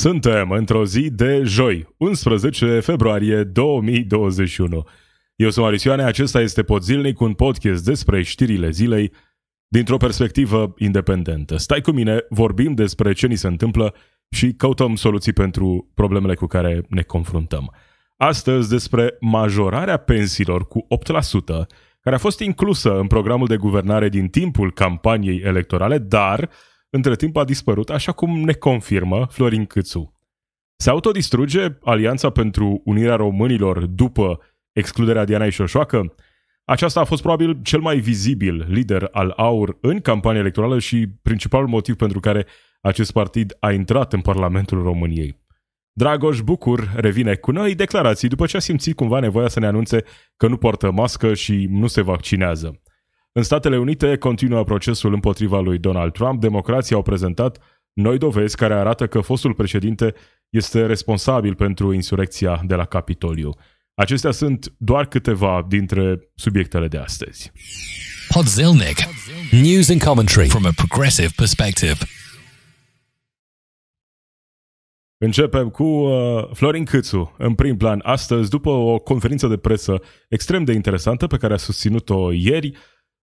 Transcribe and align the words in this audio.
Suntem 0.00 0.50
într-o 0.50 0.84
zi 0.84 1.10
de 1.10 1.42
joi, 1.44 1.94
11 1.96 2.80
februarie 2.80 3.42
2021. 3.42 4.86
Eu 5.36 5.50
sunt 5.50 5.64
Marisioane, 5.64 6.02
acesta 6.02 6.40
este 6.40 6.62
Podzilnic, 6.62 7.20
un 7.20 7.32
podcast 7.32 7.84
despre 7.84 8.22
știrile 8.22 8.70
zilei 8.70 9.12
dintr-o 9.68 9.96
perspectivă 9.96 10.74
independentă. 10.78 11.56
Stai 11.56 11.80
cu 11.80 11.90
mine, 11.90 12.24
vorbim 12.28 12.74
despre 12.74 13.12
ce 13.12 13.26
ni 13.26 13.34
se 13.34 13.46
întâmplă 13.46 13.94
și 14.30 14.52
căutăm 14.52 14.96
soluții 14.96 15.32
pentru 15.32 15.90
problemele 15.94 16.34
cu 16.34 16.46
care 16.46 16.82
ne 16.88 17.02
confruntăm. 17.02 17.74
Astăzi 18.16 18.68
despre 18.68 19.16
majorarea 19.20 19.96
pensiilor 19.96 20.68
cu 20.68 20.86
8%, 21.62 21.66
care 22.00 22.16
a 22.16 22.18
fost 22.18 22.40
inclusă 22.40 22.98
în 22.98 23.06
programul 23.06 23.46
de 23.46 23.56
guvernare 23.56 24.08
din 24.08 24.28
timpul 24.28 24.72
campaniei 24.72 25.40
electorale, 25.44 25.98
dar 25.98 26.50
între 26.90 27.16
timp 27.16 27.36
a 27.36 27.44
dispărut, 27.44 27.90
așa 27.90 28.12
cum 28.12 28.40
ne 28.40 28.52
confirmă 28.52 29.26
Florin 29.30 29.66
Câțu. 29.66 30.14
Se 30.76 30.90
autodistruge 30.90 31.66
Alianța 31.82 32.30
pentru 32.30 32.80
Unirea 32.84 33.16
Românilor 33.16 33.86
după 33.86 34.40
excluderea 34.72 35.24
Dianei 35.24 35.50
Șoșoacă? 35.50 36.14
Aceasta 36.64 37.00
a 37.00 37.04
fost 37.04 37.22
probabil 37.22 37.58
cel 37.62 37.80
mai 37.80 37.98
vizibil 37.98 38.66
lider 38.68 39.08
al 39.12 39.32
AUR 39.36 39.78
în 39.80 40.00
campania 40.00 40.40
electorală 40.40 40.78
și 40.78 41.08
principalul 41.22 41.68
motiv 41.68 41.96
pentru 41.96 42.20
care 42.20 42.46
acest 42.80 43.12
partid 43.12 43.56
a 43.60 43.72
intrat 43.72 44.12
în 44.12 44.20
Parlamentul 44.20 44.82
României. 44.82 45.38
Dragoș 45.92 46.40
Bucur 46.40 46.92
revine 46.96 47.34
cu 47.34 47.50
noi 47.50 47.74
declarații 47.74 48.28
după 48.28 48.46
ce 48.46 48.56
a 48.56 48.60
simțit 48.60 48.96
cumva 48.96 49.20
nevoia 49.20 49.48
să 49.48 49.60
ne 49.60 49.66
anunțe 49.66 50.04
că 50.36 50.46
nu 50.46 50.56
poartă 50.56 50.90
mască 50.90 51.34
și 51.34 51.66
nu 51.70 51.86
se 51.86 52.00
vaccinează. 52.00 52.80
În 53.32 53.42
Statele 53.42 53.78
Unite 53.78 54.16
continuă 54.16 54.64
procesul 54.64 55.12
împotriva 55.12 55.60
lui 55.60 55.78
Donald 55.78 56.12
Trump. 56.12 56.40
Democrații 56.40 56.94
au 56.94 57.02
prezentat 57.02 57.58
noi 57.92 58.18
dovezi 58.18 58.56
care 58.56 58.74
arată 58.74 59.06
că 59.06 59.20
fostul 59.20 59.54
președinte 59.54 60.14
este 60.48 60.86
responsabil 60.86 61.54
pentru 61.54 61.92
insurecția 61.92 62.62
de 62.64 62.74
la 62.74 62.84
Capitoliu. 62.84 63.50
Acestea 63.94 64.30
sunt 64.30 64.72
doar 64.78 65.06
câteva 65.06 65.66
dintre 65.68 66.30
subiectele 66.34 66.88
de 66.88 66.96
astăzi. 66.96 67.52
Podzilnic. 68.28 68.96
News 69.50 69.88
and 69.88 70.02
commentary 70.02 70.48
from 70.48 70.66
a 70.66 70.70
progressive 70.76 71.32
perspective. 71.36 71.96
Începem 75.22 75.68
cu 75.68 75.84
uh, 75.84 76.48
Florin 76.52 76.84
Câțu, 76.84 77.34
în 77.38 77.54
prim 77.54 77.76
plan, 77.76 78.00
astăzi, 78.02 78.50
după 78.50 78.70
o 78.70 78.98
conferință 78.98 79.46
de 79.46 79.56
presă 79.56 80.00
extrem 80.28 80.64
de 80.64 80.72
interesantă 80.72 81.26
pe 81.26 81.36
care 81.36 81.52
a 81.52 81.56
susținut-o 81.56 82.32
ieri, 82.32 82.72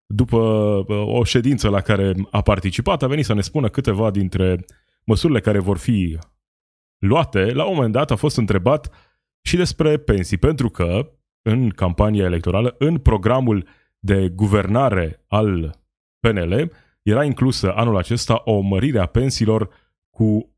după 0.08 0.38
uh, 0.38 0.86
o 0.88 1.24
ședință 1.24 1.70
la 1.70 1.82
care 1.82 2.14
a 2.32 2.42
participat, 2.42 3.04
a 3.04 3.08
venit 3.08 3.26
să 3.26 3.34
ne 3.34 3.42
spună 3.42 3.70
câteva 3.70 4.12
dintre 4.12 4.66
măsurile 5.04 5.40
care 5.40 5.60
vor 5.60 5.78
fi 5.78 6.18
luate. 6.98 7.52
La 7.52 7.66
un 7.66 7.76
moment 7.76 7.94
dat 7.94 8.12
a 8.12 8.16
fost 8.16 8.38
întrebat 8.38 8.92
și 9.42 9.56
despre 9.56 9.98
pensii, 9.98 10.38
pentru 10.38 10.70
că 10.70 11.12
în 11.42 11.70
campania 11.70 12.24
electorală, 12.24 12.76
în 12.78 12.98
programul 12.98 13.68
de 14.00 14.30
guvernare 14.30 15.24
al 15.28 15.80
PNL, 16.20 16.72
era 17.02 17.24
inclusă 17.24 17.74
anul 17.74 17.98
acesta 17.98 18.42
o 18.46 18.60
mărire 18.60 19.00
a 19.00 19.06
pensiilor 19.06 19.70
cu 20.10 20.56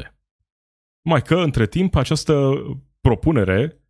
8%. 0.00 0.14
Mai 1.02 1.22
că, 1.22 1.34
între 1.34 1.66
timp, 1.66 1.94
această 1.94 2.52
propunere 3.00 3.80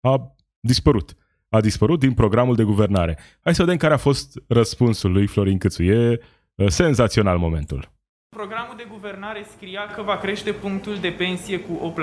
a 0.00 0.36
dispărut 0.60 1.19
a 1.50 1.60
dispărut 1.60 1.98
din 1.98 2.12
programul 2.12 2.54
de 2.54 2.62
guvernare. 2.62 3.18
Hai 3.42 3.54
să 3.54 3.62
vedem 3.62 3.76
care 3.76 3.94
a 3.94 3.96
fost 3.96 4.42
răspunsul 4.48 5.12
lui 5.12 5.26
Florin 5.26 5.58
Câțu. 5.58 5.82
E 5.82 6.20
uh, 6.54 6.68
senzațional 6.68 7.38
momentul. 7.38 7.90
Programul 8.36 8.74
de 8.76 8.86
guvernare 8.90 9.46
scria 9.56 9.80
că 9.94 10.02
va 10.02 10.16
crește 10.16 10.52
punctul 10.52 10.96
de 11.00 11.08
pensie 11.08 11.60
cu 11.60 11.94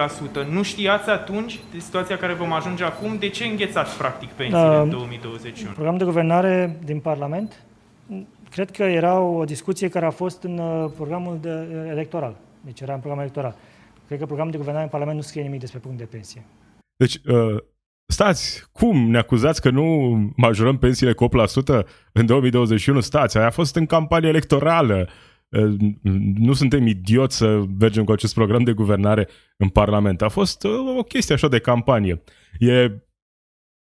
8%. 0.43 0.47
Nu 0.49 0.63
știați 0.63 1.09
atunci 1.09 1.59
de 1.71 1.79
situația 1.79 2.17
care 2.17 2.33
vom 2.33 2.53
ajunge 2.53 2.83
acum? 2.83 3.17
De 3.17 3.29
ce 3.29 3.45
înghețați 3.45 3.97
practic 3.97 4.29
pensiile 4.29 4.61
da, 4.61 4.81
în 4.81 4.89
2021? 4.89 5.71
Programul 5.71 5.99
de 5.99 6.05
guvernare 6.05 6.79
din 6.83 6.99
Parlament? 6.99 7.63
Cred 8.49 8.71
că 8.71 8.83
era 8.83 9.19
o 9.19 9.43
discuție 9.43 9.89
care 9.89 10.05
a 10.05 10.09
fost 10.09 10.43
în 10.43 10.57
uh, 10.57 10.91
programul 10.95 11.37
de, 11.41 11.49
uh, 11.49 11.89
electoral. 11.89 12.35
Deci 12.61 12.79
era 12.81 12.93
în 12.93 12.99
programul 12.99 13.23
electoral. 13.23 13.55
Cred 14.07 14.19
că 14.19 14.25
programul 14.25 14.51
de 14.51 14.57
guvernare 14.57 14.83
în 14.83 14.89
Parlament 14.89 15.17
nu 15.17 15.23
scrie 15.23 15.41
nimic 15.41 15.59
despre 15.59 15.79
punct 15.79 15.97
de 15.97 16.03
pensie. 16.03 16.43
Deci, 16.95 17.15
uh, 17.25 17.57
Stați, 18.09 18.63
cum 18.71 19.09
ne 19.09 19.17
acuzați 19.17 19.61
că 19.61 19.69
nu 19.69 20.17
majorăm 20.35 20.77
pensiile 20.77 21.13
cu 21.13 21.27
8% 21.27 21.85
în 22.11 22.25
2021? 22.25 22.99
Stați, 22.99 23.37
aia 23.37 23.47
a 23.47 23.51
fost 23.51 23.75
în 23.75 23.85
campanie 23.85 24.29
electorală. 24.29 25.09
Nu 26.35 26.53
suntem 26.53 26.87
idioți 26.87 27.37
să 27.37 27.63
mergem 27.79 28.03
cu 28.03 28.11
acest 28.11 28.33
program 28.33 28.63
de 28.63 28.73
guvernare 28.73 29.27
în 29.57 29.69
Parlament. 29.69 30.21
A 30.21 30.29
fost 30.29 30.63
o 30.97 31.03
chestie 31.03 31.33
așa 31.35 31.47
de 31.47 31.59
campanie. 31.59 32.23
E 32.59 32.91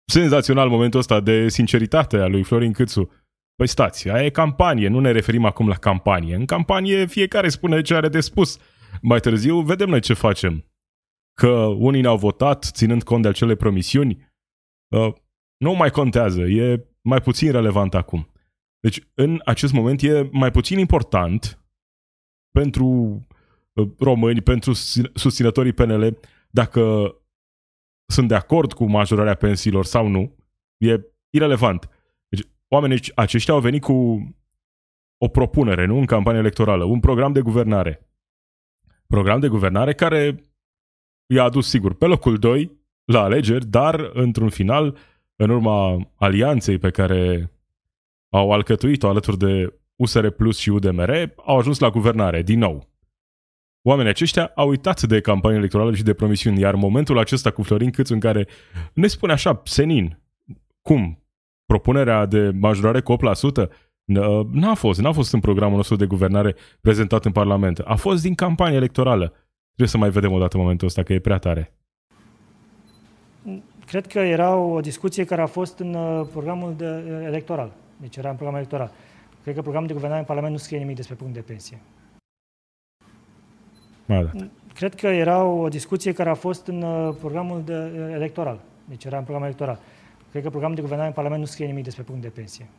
senzațional 0.05 0.69
momentul 0.69 0.99
ăsta 0.99 1.19
de 1.19 1.49
sinceritate 1.49 2.17
a 2.17 2.27
lui 2.27 2.43
Florin 2.43 2.71
Câțu. 2.71 3.11
Păi 3.55 3.67
stați, 3.67 4.09
aia 4.09 4.25
e 4.25 4.29
campanie, 4.29 4.87
nu 4.87 4.99
ne 4.99 5.11
referim 5.11 5.45
acum 5.45 5.67
la 5.67 5.75
campanie. 5.75 6.35
În 6.35 6.45
campanie 6.45 7.05
fiecare 7.05 7.49
spune 7.49 7.81
ce 7.81 7.95
are 7.95 8.09
de 8.09 8.19
spus. 8.19 8.57
Mai 9.01 9.19
târziu 9.19 9.59
vedem 9.59 9.89
noi 9.89 9.99
ce 9.99 10.13
facem 10.13 10.65
că 11.33 11.49
unii 11.65 12.01
ne-au 12.01 12.17
votat 12.17 12.69
ținând 12.73 13.03
cont 13.03 13.21
de 13.21 13.27
acele 13.27 13.55
promisiuni, 13.55 14.31
uh, 14.95 15.13
nu 15.57 15.73
mai 15.73 15.89
contează, 15.89 16.41
e 16.41 16.87
mai 17.01 17.21
puțin 17.21 17.51
relevant 17.51 17.93
acum. 17.93 18.31
Deci, 18.79 19.07
în 19.13 19.41
acest 19.45 19.73
moment 19.73 20.01
e 20.01 20.29
mai 20.31 20.51
puțin 20.51 20.79
important 20.79 21.65
pentru 22.51 22.85
uh, 23.73 23.89
români, 23.99 24.41
pentru 24.41 24.73
susținătorii 25.13 25.73
PNL, 25.73 26.19
dacă 26.49 27.15
sunt 28.05 28.27
de 28.27 28.35
acord 28.35 28.73
cu 28.73 28.85
majorarea 28.85 29.35
pensiilor 29.35 29.85
sau 29.85 30.07
nu, 30.07 30.35
e 30.77 30.99
irelevant. 31.29 31.89
Deci, 32.27 32.47
oamenii 32.67 32.99
aceștia 33.15 33.53
au 33.53 33.59
venit 33.59 33.81
cu 33.81 34.27
o 35.17 35.27
propunere, 35.27 35.85
nu 35.85 35.97
în 35.97 36.05
campanie 36.05 36.39
electorală, 36.39 36.83
un 36.83 36.99
program 36.99 37.31
de 37.31 37.41
guvernare. 37.41 38.09
Program 39.07 39.39
de 39.39 39.47
guvernare 39.47 39.93
care 39.93 40.50
i-a 41.33 41.43
adus, 41.43 41.69
sigur, 41.69 41.93
pe 41.93 42.05
locul 42.05 42.37
2 42.37 42.79
la 43.05 43.21
alegeri, 43.21 43.65
dar, 43.65 44.09
într-un 44.13 44.49
final, 44.49 44.97
în 45.35 45.49
urma 45.49 46.11
alianței 46.15 46.77
pe 46.77 46.89
care 46.89 47.51
au 48.29 48.51
alcătuit-o 48.51 49.07
alături 49.07 49.37
de 49.37 49.73
USR 49.95 50.27
Plus 50.27 50.57
și 50.57 50.69
UDMR, 50.69 51.33
au 51.45 51.57
ajuns 51.57 51.79
la 51.79 51.89
guvernare, 51.89 52.41
din 52.41 52.59
nou. 52.59 52.89
Oamenii 53.81 54.11
aceștia 54.11 54.51
au 54.55 54.67
uitat 54.67 55.01
de 55.01 55.21
campanie 55.21 55.57
electorală 55.57 55.93
și 55.93 56.03
de 56.03 56.13
promisiuni, 56.13 56.59
iar 56.59 56.75
momentul 56.75 57.17
acesta 57.17 57.51
cu 57.51 57.63
Florin 57.63 57.91
Câțu 57.91 58.13
în 58.13 58.19
care 58.19 58.47
ne 58.93 59.07
spune 59.07 59.31
așa, 59.31 59.61
senin, 59.65 60.19
cum? 60.81 61.23
Propunerea 61.65 62.25
de 62.25 62.51
majorare 62.59 63.01
cu 63.01 63.15
8%? 63.15 63.69
N-a 64.51 64.73
fost, 64.73 65.01
n-a 65.01 65.11
fost 65.11 65.33
în 65.33 65.39
programul 65.39 65.75
nostru 65.75 65.95
de 65.95 66.05
guvernare 66.05 66.55
prezentat 66.81 67.25
în 67.25 67.31
Parlament. 67.31 67.79
A 67.79 67.95
fost 67.95 68.21
din 68.21 68.35
campanie 68.35 68.75
electorală. 68.75 69.33
Trebuie 69.75 69.87
să 69.87 69.97
mai 69.97 70.09
vedem 70.09 70.31
o 70.31 70.39
dată 70.39 70.57
momentul 70.57 70.87
ăsta, 70.87 71.03
că 71.03 71.13
e 71.13 71.19
prea 71.19 71.37
tare. 71.37 71.73
Cred 73.85 74.07
că 74.07 74.19
era 74.19 74.55
o 74.55 74.79
discuție 74.79 75.23
care 75.23 75.41
a 75.41 75.45
fost 75.45 75.79
în 75.79 75.93
uh, 75.93 76.27
programul 76.31 76.73
de, 76.77 76.85
uh, 76.85 77.25
electoral. 77.25 77.71
Deci 77.97 78.15
era 78.15 78.29
în 78.29 78.35
programul 78.35 78.59
electoral. 78.59 78.91
Cred 79.43 79.55
că 79.55 79.61
programul 79.61 79.87
de 79.87 79.93
guvernare 79.93 80.19
în 80.19 80.25
Parlament 80.25 80.53
nu 80.53 80.59
scrie 80.59 80.77
nimic 80.77 80.95
despre 80.95 81.15
punct 81.15 81.33
de 81.33 81.39
pensie. 81.39 81.81
Da. 84.05 84.29
Cred 84.73 84.95
că 84.95 85.07
era 85.07 85.43
o 85.43 85.67
discuție 85.69 86.13
care 86.13 86.29
a 86.29 86.33
fost 86.33 86.67
în 86.67 86.81
uh, 86.81 87.15
programul 87.19 87.63
de, 87.63 87.73
electoral. 88.13 88.59
Deci 88.85 89.05
era 89.05 89.17
în 89.17 89.23
programul 89.23 89.47
electoral. 89.47 89.79
Cred 90.31 90.43
că 90.43 90.49
programul 90.49 90.75
de 90.75 90.81
guvernare 90.81 91.07
în 91.07 91.15
Parlament 91.15 91.41
nu 91.41 91.47
scrie 91.47 91.67
nimic 91.67 91.83
despre 91.83 92.03
punct 92.03 92.21
de 92.21 92.29
pensie. 92.29 92.69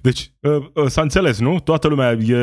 Deci, 0.00 0.32
s-a 0.86 1.02
înțeles, 1.02 1.38
nu? 1.38 1.60
Toată 1.60 1.88
lumea 1.88 2.12
e, 2.12 2.36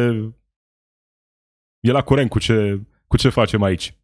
e 1.79 1.91
la 1.91 2.01
curent 2.01 2.29
cu 2.29 2.39
ce, 2.39 2.79
cu 3.07 3.17
ce 3.17 3.29
facem 3.29 3.61
aici 3.61 3.97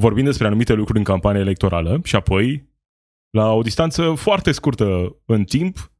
vorbim 0.00 0.24
despre 0.24 0.46
anumite 0.46 0.72
lucruri 0.72 0.98
în 0.98 1.04
campanie 1.04 1.40
electorală 1.40 2.00
și 2.04 2.16
apoi, 2.16 2.68
la 3.30 3.52
o 3.52 3.62
distanță 3.62 4.14
foarte 4.14 4.52
scurtă 4.52 5.16
în 5.24 5.44
timp, 5.44 5.92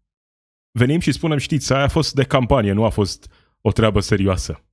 venim 0.79 1.01
și 1.01 1.13
spunem, 1.13 1.39
știți, 1.39 1.73
aia 1.73 1.85
a 1.85 1.89
fost 1.89 2.15
de 2.15 2.25
campanie, 2.25 2.73
nu 2.73 2.85
a 2.85 2.89
fost 2.89 3.33
o 3.61 3.73
treabă 3.73 4.01
serioasă. 4.01 4.65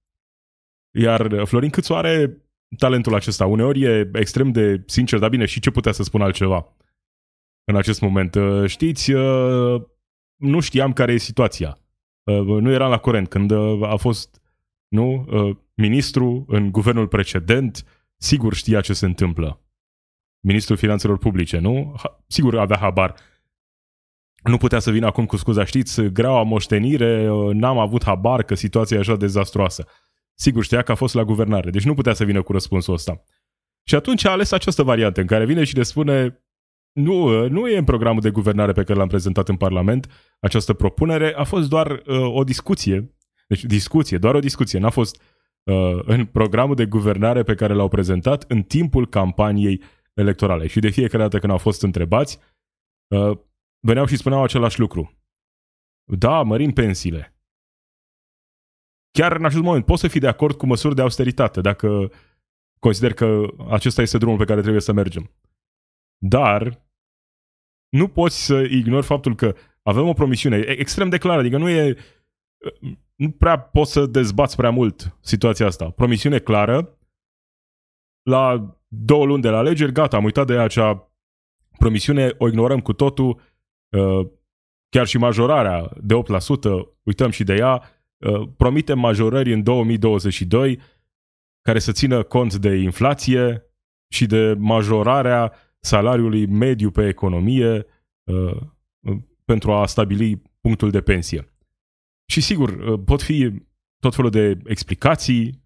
Iar 0.98 1.46
Florin 1.46 1.70
Câțu 1.70 1.96
are 1.96 2.42
talentul 2.78 3.16
acesta. 3.16 3.46
Uneori 3.46 3.82
e 3.82 4.10
extrem 4.14 4.52
de 4.52 4.84
sincer, 4.86 5.20
dar 5.20 5.30
bine, 5.30 5.46
și 5.46 5.60
ce 5.60 5.72
putea 5.72 5.92
să 5.92 6.04
spun 6.04 6.22
altceva 6.22 6.76
în 7.64 7.76
acest 7.76 8.02
moment? 8.02 8.38
Știți, 8.66 9.12
nu 10.36 10.60
știam 10.60 10.94
care 10.94 11.14
e 11.14 11.18
situația. 11.18 11.78
Nu 12.46 12.72
eram 12.72 12.90
la 12.90 12.98
curent 12.98 13.28
când 13.28 13.52
a 13.82 13.96
fost 13.96 14.42
nu, 14.96 15.26
ministru 15.74 16.46
în 16.48 16.72
guvernul 16.72 17.08
precedent, 17.08 17.86
sigur 18.18 18.54
știa 18.54 18.82
ce 18.82 18.94
se 18.94 19.06
întâmplă. 19.06 19.62
Ministrul 20.40 20.78
Finanțelor 20.78 21.18
Publice, 21.18 21.58
nu? 21.58 21.96
Sigur 22.28 22.58
avea 22.58 22.78
habar. 22.78 23.16
Nu 24.44 24.58
putea 24.58 24.80
să 24.80 24.92
vină 24.92 25.06
acum 25.06 25.26
cu 25.26 25.38
scuza, 25.38 25.66
știți, 25.66 26.02
greaua 26.02 26.44
moștenire, 26.44 27.28
n-am 27.54 27.78
avut 27.78 28.04
habar 28.04 28.44
că 28.44 28.56
situația 28.56 28.98
e 28.98 29.00
așa 29.00 29.16
dezastroasă. 29.16 29.88
sigur 30.34 30.64
știa 30.64 30.82
că 30.82 30.92
a 30.92 30.96
fost 30.96 31.14
la 31.14 31.24
guvernare, 31.24 31.70
deci 31.70 31.84
nu 31.84 31.94
putea 31.94 32.14
să 32.14 32.24
vină 32.24 32.42
cu 32.42 32.52
răspunsul 32.52 32.94
ăsta. 32.94 33.24
Și 33.84 33.96
atunci 33.96 34.26
a 34.26 34.32
ales 34.32 34.52
această 34.52 34.84
variantă 34.84 35.22
în 35.22 35.28
care 35.28 35.46
vine 35.46 35.64
și 35.64 35.76
le 35.76 35.84
spune 35.84 36.46
nu, 36.92 37.48
nu 37.48 37.68
e 37.68 37.78
în 37.78 37.84
programul 37.84 38.22
de 38.22 38.30
guvernare 38.30 38.72
pe 38.72 38.84
care 38.84 39.00
l-am 39.00 39.08
prezentat 39.08 39.50
în 39.50 39.56
Parlament 39.56 40.08
această 40.40 40.74
propunere, 40.74 41.34
a 41.34 41.44
fost 41.44 41.70
doar 41.70 41.92
uh, 41.92 42.34
o 42.34 42.44
discuție, 42.44 43.15
deci 43.48 43.64
discuție, 43.64 44.18
doar 44.18 44.36
o 44.36 44.40
discuție, 44.40 44.80
n-a 44.80 44.90
fost 44.90 45.22
uh, 45.64 46.00
în 46.06 46.26
programul 46.26 46.76
de 46.76 46.86
guvernare 46.86 47.44
pe 47.44 47.56
care 47.56 47.74
l-au 47.74 47.88
prezentat 47.88 48.46
în 48.48 48.64
timpul 48.64 49.08
campaniei 49.10 49.82
electorale. 50.14 50.68
Și 50.68 50.80
de 50.80 50.90
fiecare 50.90 51.24
dată 51.24 51.40
când 51.40 51.52
au 51.52 51.58
fost 51.58 51.82
întrebați, 51.82 52.40
uh, 53.08 53.38
veneau 53.80 54.06
și 54.06 54.18
spuneau 54.18 54.44
același 54.44 54.80
lucru. 54.80 55.20
Da, 56.04 56.42
mărim 56.42 56.72
pensiile. 56.72 57.30
Chiar 59.12 59.36
în 59.36 59.46
acest 59.46 59.62
moment 59.64 59.86
poți 59.86 60.02
să 60.02 60.08
fii 60.08 60.20
de 60.20 60.28
acord 60.28 60.58
cu 60.58 60.66
măsuri 60.66 60.96
de 60.96 61.02
austeritate 61.02 61.62
dacă 61.62 62.12
consider 62.80 63.14
că 63.14 63.46
acesta 63.70 64.02
este 64.02 64.18
drumul 64.18 64.38
pe 64.38 64.46
care 64.46 64.62
trebuie 64.62 64.82
să 64.82 64.94
mergem. 64.94 65.32
Dar 66.18 66.86
nu 67.90 68.08
poți 68.08 68.46
să 68.46 68.60
ignori 68.60 69.06
faptul 69.06 69.36
că 69.36 69.56
avem 69.82 70.08
o 70.08 70.14
promisiune 70.14 70.58
extrem 70.58 71.10
de 71.10 71.18
clară, 71.18 71.40
adică 71.40 71.58
nu 71.58 71.70
e 71.70 71.96
nu 73.16 73.32
prea 73.32 73.60
poți 73.60 73.92
să 73.92 74.06
dezbați 74.06 74.56
prea 74.56 74.70
mult 74.70 75.18
situația 75.22 75.66
asta. 75.66 75.90
Promisiune 75.90 76.40
clară, 76.40 76.98
la 78.30 78.76
două 78.88 79.26
luni 79.26 79.42
de 79.42 79.50
la 79.50 79.58
alegeri, 79.58 79.92
gata, 79.92 80.18
am 80.18 80.24
uitat 80.24 80.48
de 80.48 80.58
acea 80.58 81.12
promisiune, 81.78 82.36
o 82.38 82.48
ignorăm 82.48 82.80
cu 82.80 82.94
totul, 82.94 83.42
uh, 83.98 84.28
chiar 84.90 85.08
și 85.08 85.18
majorarea 85.18 85.92
de 86.02 86.14
8%, 86.14 86.98
uităm 87.04 87.30
și 87.30 87.44
de 87.44 87.54
ea, 87.54 87.82
uh, 88.18 88.50
promitem 88.58 89.00
majorări 89.00 89.54
în 89.54 89.64
2022 89.64 90.80
care 91.62 91.80
să 91.80 91.92
țină 91.92 92.24
cont 92.24 92.56
de 92.56 92.76
inflație 92.76 93.70
și 94.14 94.26
de 94.26 94.54
majorarea 94.58 95.54
salariului 95.80 96.46
mediu 96.46 96.92
pe 96.92 97.08
economie 97.08 97.86
uh, 98.24 98.58
pentru 99.46 99.72
a 99.72 99.86
stabili 99.86 100.42
punctul 100.62 100.92
de 100.92 101.02
pensie. 101.02 101.55
Și 102.26 102.42
sigur, 102.42 103.00
pot 103.04 103.22
fi 103.22 103.64
tot 104.00 104.16
felul 104.16 104.32
de 104.32 104.58
explicații, 104.66 105.64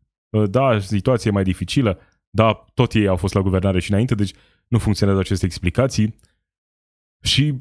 da, 0.49 0.79
situație 0.79 1.31
mai 1.31 1.43
dificilă, 1.43 1.99
da, 2.29 2.53
tot 2.73 2.93
ei 2.93 3.07
au 3.07 3.15
fost 3.15 3.33
la 3.33 3.41
guvernare 3.41 3.79
și 3.79 3.91
înainte, 3.91 4.15
deci 4.15 4.33
nu 4.67 4.77
funcționează 4.77 5.21
aceste 5.21 5.45
explicații. 5.45 6.15
Și, 7.23 7.55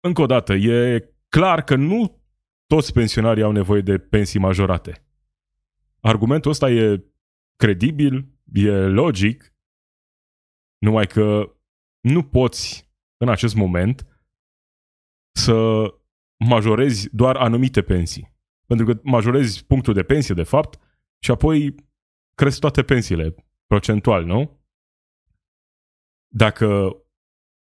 încă 0.00 0.22
o 0.22 0.26
dată, 0.26 0.54
e 0.54 1.08
clar 1.28 1.64
că 1.64 1.74
nu 1.76 2.22
toți 2.66 2.92
pensionarii 2.92 3.42
au 3.42 3.52
nevoie 3.52 3.80
de 3.80 3.98
pensii 3.98 4.40
majorate. 4.40 5.06
Argumentul 6.00 6.50
ăsta 6.50 6.70
e 6.70 7.04
credibil, 7.56 8.38
e 8.52 8.70
logic, 8.70 9.54
numai 10.78 11.06
că 11.06 11.56
nu 12.00 12.22
poți, 12.22 12.90
în 13.16 13.28
acest 13.28 13.54
moment, 13.54 14.06
să 15.32 15.86
majorezi 16.44 17.08
doar 17.12 17.36
anumite 17.36 17.82
pensii. 17.82 18.36
Pentru 18.66 18.86
că 18.86 19.00
majorezi 19.02 19.64
punctul 19.64 19.94
de 19.94 20.02
pensie, 20.02 20.34
de 20.34 20.42
fapt, 20.42 20.80
și 21.18 21.30
apoi 21.30 21.74
cresc 22.34 22.60
toate 22.60 22.82
pensiile, 22.82 23.34
procentual, 23.66 24.24
nu? 24.24 24.60
Dacă 26.34 26.96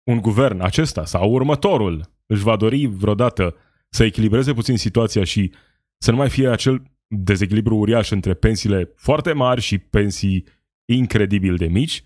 un 0.03 0.21
guvern 0.21 0.59
acesta 0.59 1.06
sau 1.06 1.31
următorul 1.31 2.13
își 2.25 2.44
va 2.44 2.56
dori 2.56 2.85
vreodată 2.85 3.56
să 3.89 4.03
echilibreze 4.03 4.53
puțin 4.53 4.77
situația 4.77 5.23
și 5.23 5.53
să 5.97 6.12
nu 6.12 6.17
mai 6.17 6.29
fie 6.29 6.50
acel 6.50 6.83
dezechilibru 7.07 7.75
uriaș 7.75 8.09
între 8.09 8.33
pensiile 8.33 8.91
foarte 8.95 9.33
mari 9.33 9.62
și 9.62 9.77
pensii 9.77 10.45
incredibil 10.85 11.56
de 11.56 11.67
mici, 11.67 12.03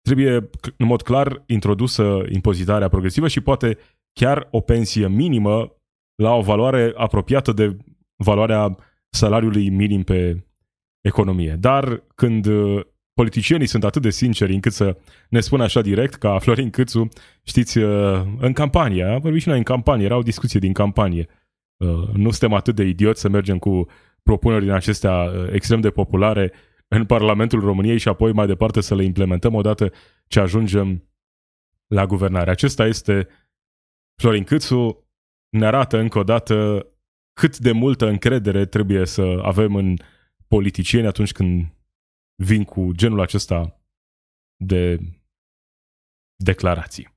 trebuie 0.00 0.50
în 0.76 0.86
mod 0.86 1.02
clar 1.02 1.42
introdusă 1.46 2.24
impozitarea 2.28 2.88
progresivă 2.88 3.28
și 3.28 3.40
poate 3.40 3.78
chiar 4.12 4.48
o 4.50 4.60
pensie 4.60 5.08
minimă 5.08 5.75
la 6.16 6.34
o 6.34 6.40
valoare 6.40 6.92
apropiată 6.96 7.52
de 7.52 7.76
valoarea 8.16 8.76
salariului 9.10 9.68
minim 9.68 10.02
pe 10.02 10.46
economie. 11.00 11.56
Dar 11.60 12.02
când 12.14 12.46
uh, 12.46 12.84
politicienii 13.12 13.66
sunt 13.66 13.84
atât 13.84 14.02
de 14.02 14.10
sinceri 14.10 14.54
încât 14.54 14.72
să 14.72 14.96
ne 15.28 15.40
spună 15.40 15.62
așa 15.62 15.80
direct, 15.80 16.14
ca 16.14 16.38
Florin 16.38 16.70
Câțu, 16.70 17.08
știți, 17.42 17.78
uh, 17.78 18.22
în 18.38 18.52
campanie, 18.52 19.04
am 19.04 19.20
vorbit 19.20 19.40
și 19.40 19.48
noi 19.48 19.56
în 19.56 19.62
campanie, 19.62 20.04
era 20.04 20.16
o 20.16 20.22
discuție 20.22 20.60
din 20.60 20.72
campanie. 20.72 21.28
Uh, 21.76 22.08
nu 22.12 22.30
suntem 22.30 22.52
atât 22.52 22.74
de 22.74 22.84
idioți 22.84 23.20
să 23.20 23.28
mergem 23.28 23.58
cu 23.58 23.86
propuneri 24.22 24.64
din 24.64 24.72
acestea 24.72 25.30
extrem 25.52 25.80
de 25.80 25.90
populare 25.90 26.52
în 26.88 27.04
Parlamentul 27.04 27.60
României 27.60 27.98
și 27.98 28.08
apoi 28.08 28.32
mai 28.32 28.46
departe 28.46 28.80
să 28.80 28.94
le 28.94 29.04
implementăm 29.04 29.54
odată 29.54 29.92
ce 30.26 30.40
ajungem 30.40 31.10
la 31.86 32.06
guvernare. 32.06 32.50
Acesta 32.50 32.86
este 32.86 33.28
Florin 34.20 34.44
Câțu, 34.44 35.05
ne 35.48 35.66
arată 35.66 35.98
încă 35.98 36.18
o 36.18 36.22
dată 36.22 36.86
cât 37.32 37.58
de 37.58 37.72
multă 37.72 38.06
încredere 38.06 38.66
trebuie 38.66 39.06
să 39.06 39.40
avem 39.42 39.74
în 39.74 39.96
politicieni 40.48 41.06
atunci 41.06 41.32
când 41.32 41.74
vin 42.34 42.64
cu 42.64 42.92
genul 42.92 43.20
acesta 43.20 43.80
de 44.56 44.98
declarații. 46.36 47.14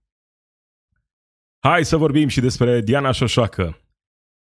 Hai 1.59 1.85
să 1.85 1.97
vorbim 1.97 2.27
și 2.27 2.39
despre 2.39 2.81
Diana 2.81 3.11
Șoșoacă. 3.11 3.81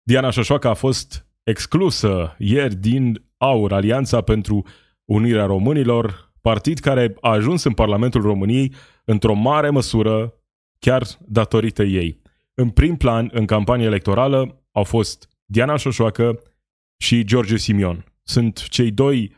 Diana 0.02 0.30
Șoșoacă 0.30 0.68
a 0.68 0.74
fost 0.74 1.26
exclusă 1.42 2.36
ieri 2.38 2.74
din 2.74 3.30
AUR, 3.36 3.72
Alianța 3.72 4.20
pentru 4.20 4.66
Unirea 5.04 5.44
Românilor, 5.44 6.32
partid 6.40 6.78
care 6.78 7.14
a 7.20 7.30
ajuns 7.30 7.64
în 7.64 7.74
Parlamentul 7.74 8.22
României 8.22 8.74
într-o 9.04 9.34
mare 9.34 9.70
măsură 9.70 10.34
chiar 10.78 11.02
datorită 11.20 11.82
ei. 11.82 12.22
În 12.54 12.70
prim 12.70 12.96
plan, 12.96 13.30
în 13.32 13.46
campanie 13.46 13.86
electorală, 13.86 14.64
au 14.72 14.84
fost 14.84 15.28
Diana 15.44 15.76
Șoșoacă 15.76 16.42
și 16.96 17.24
George 17.24 17.56
Simion 17.56 18.04
sunt 18.22 18.68
cei 18.68 18.90
doi 18.90 19.36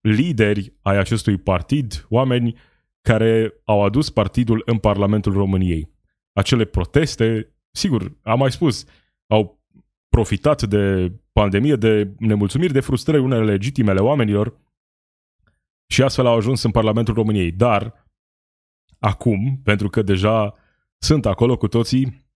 lideri 0.00 0.72
ai 0.82 0.96
acestui 0.96 1.38
partid, 1.38 2.06
oameni 2.08 2.58
care 3.00 3.60
au 3.64 3.84
adus 3.84 4.10
partidul 4.10 4.62
în 4.66 4.78
Parlamentul 4.78 5.32
României. 5.32 5.90
Acele 6.32 6.64
proteste, 6.64 7.54
sigur, 7.70 8.18
am 8.22 8.38
mai 8.38 8.52
spus, 8.52 8.84
au 9.26 9.62
profitat 10.08 10.62
de 10.62 11.12
pandemie, 11.32 11.76
de 11.76 12.14
nemulțumiri, 12.18 12.72
de 12.72 12.80
frustrări 12.80 13.22
unele 13.22 13.44
legitime 13.44 13.90
ale 13.90 14.00
oamenilor 14.00 14.58
și 15.86 16.02
astfel 16.02 16.26
au 16.26 16.36
ajuns 16.36 16.62
în 16.62 16.70
Parlamentul 16.70 17.14
României. 17.14 17.52
Dar, 17.52 18.06
acum, 18.98 19.60
pentru 19.64 19.88
că 19.88 20.02
deja 20.02 20.54
sunt 21.02 21.26
acolo 21.26 21.56
cu 21.56 21.68
toții, 21.68 22.28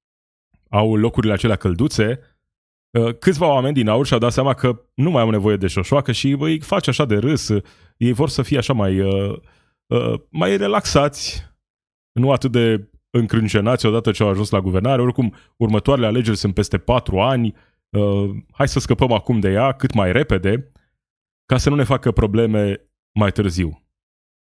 au 0.68 0.96
locurile 0.96 1.32
acelea 1.32 1.56
călduțe, 1.56 2.20
Uh, 2.94 3.16
câțiva 3.18 3.46
oameni 3.46 3.74
din 3.74 3.88
aur 3.88 4.06
și-au 4.06 4.18
dat 4.18 4.32
seama 4.32 4.54
că 4.54 4.82
nu 4.94 5.10
mai 5.10 5.22
au 5.22 5.30
nevoie 5.30 5.56
de 5.56 5.66
șoșoacă 5.66 6.12
și 6.12 6.36
îi 6.38 6.60
face 6.60 6.90
așa 6.90 7.04
de 7.04 7.16
râs. 7.16 7.48
Ei 7.96 8.12
vor 8.12 8.28
să 8.28 8.42
fie 8.42 8.58
așa 8.58 8.72
mai, 8.72 9.00
uh, 9.00 9.38
uh, 9.86 10.14
mai 10.30 10.56
relaxați, 10.56 11.42
nu 12.12 12.32
atât 12.32 12.52
de 12.52 12.88
încrâncenați 13.10 13.86
odată 13.86 14.10
ce 14.10 14.22
au 14.22 14.28
ajuns 14.28 14.50
la 14.50 14.60
guvernare. 14.60 15.02
Oricum, 15.02 15.34
următoarele 15.56 16.06
alegeri 16.06 16.36
sunt 16.36 16.54
peste 16.54 16.78
patru 16.78 17.20
ani. 17.20 17.54
Hai 18.52 18.68
să 18.68 18.78
scăpăm 18.78 19.12
acum 19.12 19.40
de 19.40 19.50
ea 19.50 19.72
cât 19.72 19.94
mai 19.94 20.12
repede, 20.12 20.72
ca 21.46 21.56
să 21.56 21.70
nu 21.70 21.74
ne 21.74 21.84
facă 21.84 22.12
probleme 22.12 22.90
mai 23.12 23.32
târziu. 23.32 23.83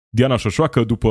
Diana 0.08 0.36
Șoșoacă, 0.36 0.84
după 0.84 1.08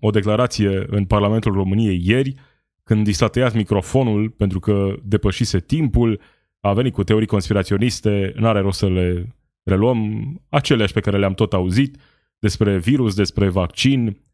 o 0.00 0.10
declarație 0.10 0.84
în 0.86 1.04
Parlamentul 1.04 1.52
României 1.52 2.00
ieri, 2.04 2.34
când 2.82 3.06
i 3.06 3.12
s-a 3.12 3.28
tăiat 3.28 3.54
microfonul 3.54 4.30
pentru 4.30 4.60
că 4.60 4.94
depășise 5.02 5.60
timpul, 5.60 6.20
a 6.60 6.72
venit 6.72 6.92
cu 6.92 7.04
teorii 7.04 7.26
conspiraționiste, 7.26 8.32
nu 8.36 8.46
are 8.46 8.60
rost 8.60 8.78
să 8.78 8.88
le 8.88 9.36
reluăm, 9.62 10.32
aceleași 10.48 10.92
pe 10.92 11.00
care 11.00 11.18
le-am 11.18 11.34
tot 11.34 11.52
auzit, 11.52 11.96
despre 12.38 12.78
virus, 12.78 13.14
despre 13.14 13.48
vaccin, 13.48 14.24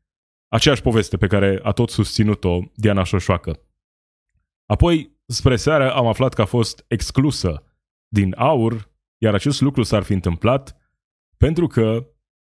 aceeași 0.49 0.83
poveste 0.83 1.17
pe 1.17 1.27
care 1.27 1.61
a 1.63 1.73
tot 1.73 1.91
susținut-o 1.91 2.61
Diana 2.75 3.03
Șoșoacă. 3.03 3.61
Apoi, 4.67 5.19
spre 5.27 5.57
seară, 5.57 5.95
am 5.95 6.07
aflat 6.07 6.35
că 6.35 6.43
a 6.43 6.45
fost 6.45 6.85
exclusă 6.89 7.65
din 8.09 8.35
aur, 8.37 8.91
iar 9.19 9.35
acest 9.35 9.61
lucru 9.61 9.83
s-ar 9.83 10.03
fi 10.03 10.13
întâmplat 10.13 10.77
pentru 11.37 11.67
că 11.67 12.07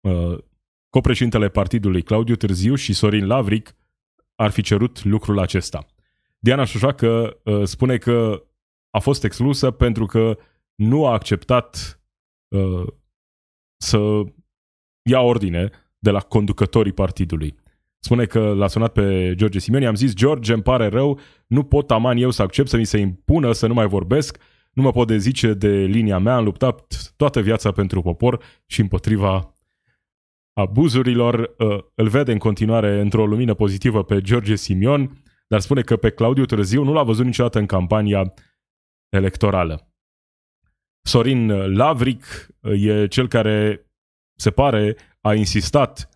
uh, 0.02 0.38
copreșintele 0.96 1.50
partidului 1.50 2.02
Claudiu 2.02 2.36
Târziu 2.36 2.76
și 2.76 2.94
Sorin 2.94 3.28
Lavric 3.28 3.76
ar 4.36 4.52
fi 4.52 4.62
cerut 4.62 5.04
lucrul 5.04 5.40
acesta. 5.40 5.86
Diana 6.40 6.64
Șoșoacă 6.64 7.40
uh, 7.44 7.64
spune 7.64 7.98
că 7.98 8.44
a 8.90 9.00
fost 9.00 9.24
exclusă 9.24 9.72
pentru 9.72 10.06
că 10.06 10.38
nu 10.76 11.06
a 11.08 11.12
acceptat 11.12 12.02
uh, 12.48 12.88
să 13.78 14.24
ia 15.10 15.20
ordine 15.20 15.70
de 16.00 16.10
la 16.10 16.20
conducătorii 16.20 16.92
partidului. 16.92 17.56
Spune 18.00 18.26
că 18.26 18.54
l-a 18.54 18.68
sunat 18.68 18.92
pe 18.92 19.34
George 19.36 19.60
Simioni, 19.60 19.88
am 19.88 19.96
zis, 19.96 20.14
George, 20.14 20.54
îmi 20.54 20.64
pare 20.64 20.88
rău, 20.88 21.20
nu 21.48 21.64
pot 21.64 21.92
aman 21.92 22.18
eu 22.18 22.30
să 22.30 22.42
accept 22.42 22.70
să 22.70 22.78
mi 22.78 22.86
se 22.86 22.98
impună 22.98 23.52
să 23.52 23.68
nu 23.68 23.74
mai 23.74 23.88
vorbesc, 23.88 24.38
nu 24.72 24.82
mă 24.82 24.92
pot 24.92 25.08
dezice 25.08 25.54
de 25.54 25.70
linia 25.70 26.18
mea, 26.18 26.36
am 26.36 26.44
luptat 26.44 27.14
toată 27.16 27.42
viața 27.42 27.72
pentru 27.72 28.02
popor 28.02 28.44
și 28.66 28.82
împotriva 28.82 29.55
abuzurilor. 30.56 31.56
Uh, 31.58 31.84
îl 31.96 32.08
vede 32.08 32.32
în 32.32 32.38
continuare 32.38 33.00
într-o 33.00 33.26
lumină 33.26 33.54
pozitivă 33.54 34.04
pe 34.04 34.22
George 34.22 34.56
Simion, 34.56 35.24
dar 35.48 35.60
spune 35.60 35.82
că 35.82 35.96
pe 35.96 36.10
Claudiu 36.10 36.46
Târziu 36.46 36.84
nu 36.84 36.94
l-a 36.94 37.04
văzut 37.04 37.26
niciodată 37.26 37.60
în 37.60 37.66
campania 37.66 38.34
electorală. 39.10 39.90
Sorin 41.02 41.48
Lavric 41.76 42.48
uh, 42.60 42.84
e 42.86 43.08
cel 43.08 43.28
care 43.28 43.86
se 44.36 44.52
pare 44.52 44.96
a 45.22 45.34
insistat 45.34 46.10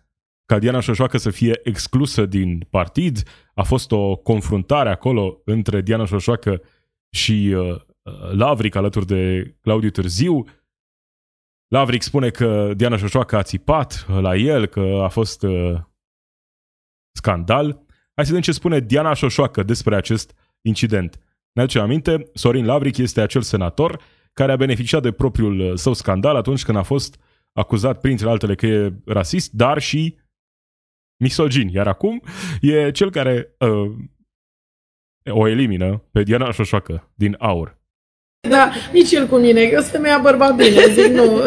ca 0.44 0.58
Diana 0.58 0.80
Șoșoacă 0.80 1.18
să 1.18 1.30
fie 1.30 1.60
exclusă 1.62 2.26
din 2.26 2.66
partid. 2.70 3.22
A 3.54 3.62
fost 3.62 3.92
o 3.92 4.16
confruntare 4.16 4.90
acolo 4.90 5.40
între 5.44 5.80
Diana 5.80 6.04
Șoșoacă 6.04 6.62
și 7.10 7.54
uh, 7.56 7.76
Lavric 8.32 8.74
alături 8.74 9.06
de 9.06 9.54
Claudiu 9.60 9.90
Târziu. 9.90 10.44
Lavric 11.70 12.02
spune 12.02 12.30
că 12.30 12.72
Diana 12.74 12.96
Șoșoacă 12.96 13.36
a 13.36 13.42
țipat 13.42 14.06
la 14.08 14.36
el, 14.36 14.66
că 14.66 15.00
a 15.02 15.08
fost 15.08 15.42
uh, 15.42 15.80
scandal. 17.16 17.84
Hai 18.14 18.24
să 18.24 18.26
vedem 18.26 18.40
ce 18.40 18.52
spune 18.52 18.80
Diana 18.80 19.14
Șoșoacă 19.14 19.62
despre 19.62 19.96
acest 19.96 20.34
incident. 20.60 21.20
Ne 21.52 21.62
aducem 21.62 21.82
aminte, 21.82 22.30
Sorin 22.34 22.64
Lavric 22.64 22.96
este 22.96 23.20
acel 23.20 23.42
senator 23.42 24.02
care 24.32 24.52
a 24.52 24.56
beneficiat 24.56 25.02
de 25.02 25.12
propriul 25.12 25.58
uh, 25.58 25.72
său 25.74 25.92
scandal 25.92 26.36
atunci 26.36 26.64
când 26.64 26.76
a 26.76 26.82
fost 26.82 27.20
acuzat, 27.52 28.00
printre 28.00 28.28
altele, 28.28 28.54
că 28.54 28.66
e 28.66 28.92
rasist, 29.06 29.52
dar 29.52 29.78
și 29.78 30.18
misogin. 31.22 31.68
Iar 31.68 31.88
acum 31.88 32.22
e 32.60 32.90
cel 32.90 33.10
care 33.10 33.56
uh, 33.58 33.96
o 35.24 35.48
elimină 35.48 35.98
pe 36.12 36.22
Diana 36.22 36.50
Șoșoacă 36.50 37.10
din 37.14 37.36
aur. 37.38 37.79
Da, 38.48 38.70
nici 38.92 39.12
el 39.12 39.26
cu 39.26 39.36
mine, 39.36 39.66
că 39.66 39.80
să 39.80 39.98
mi-a 39.98 40.18
bărbat 40.18 40.54
bine, 40.54 40.86
zic 40.96 41.06
nu. 41.12 41.42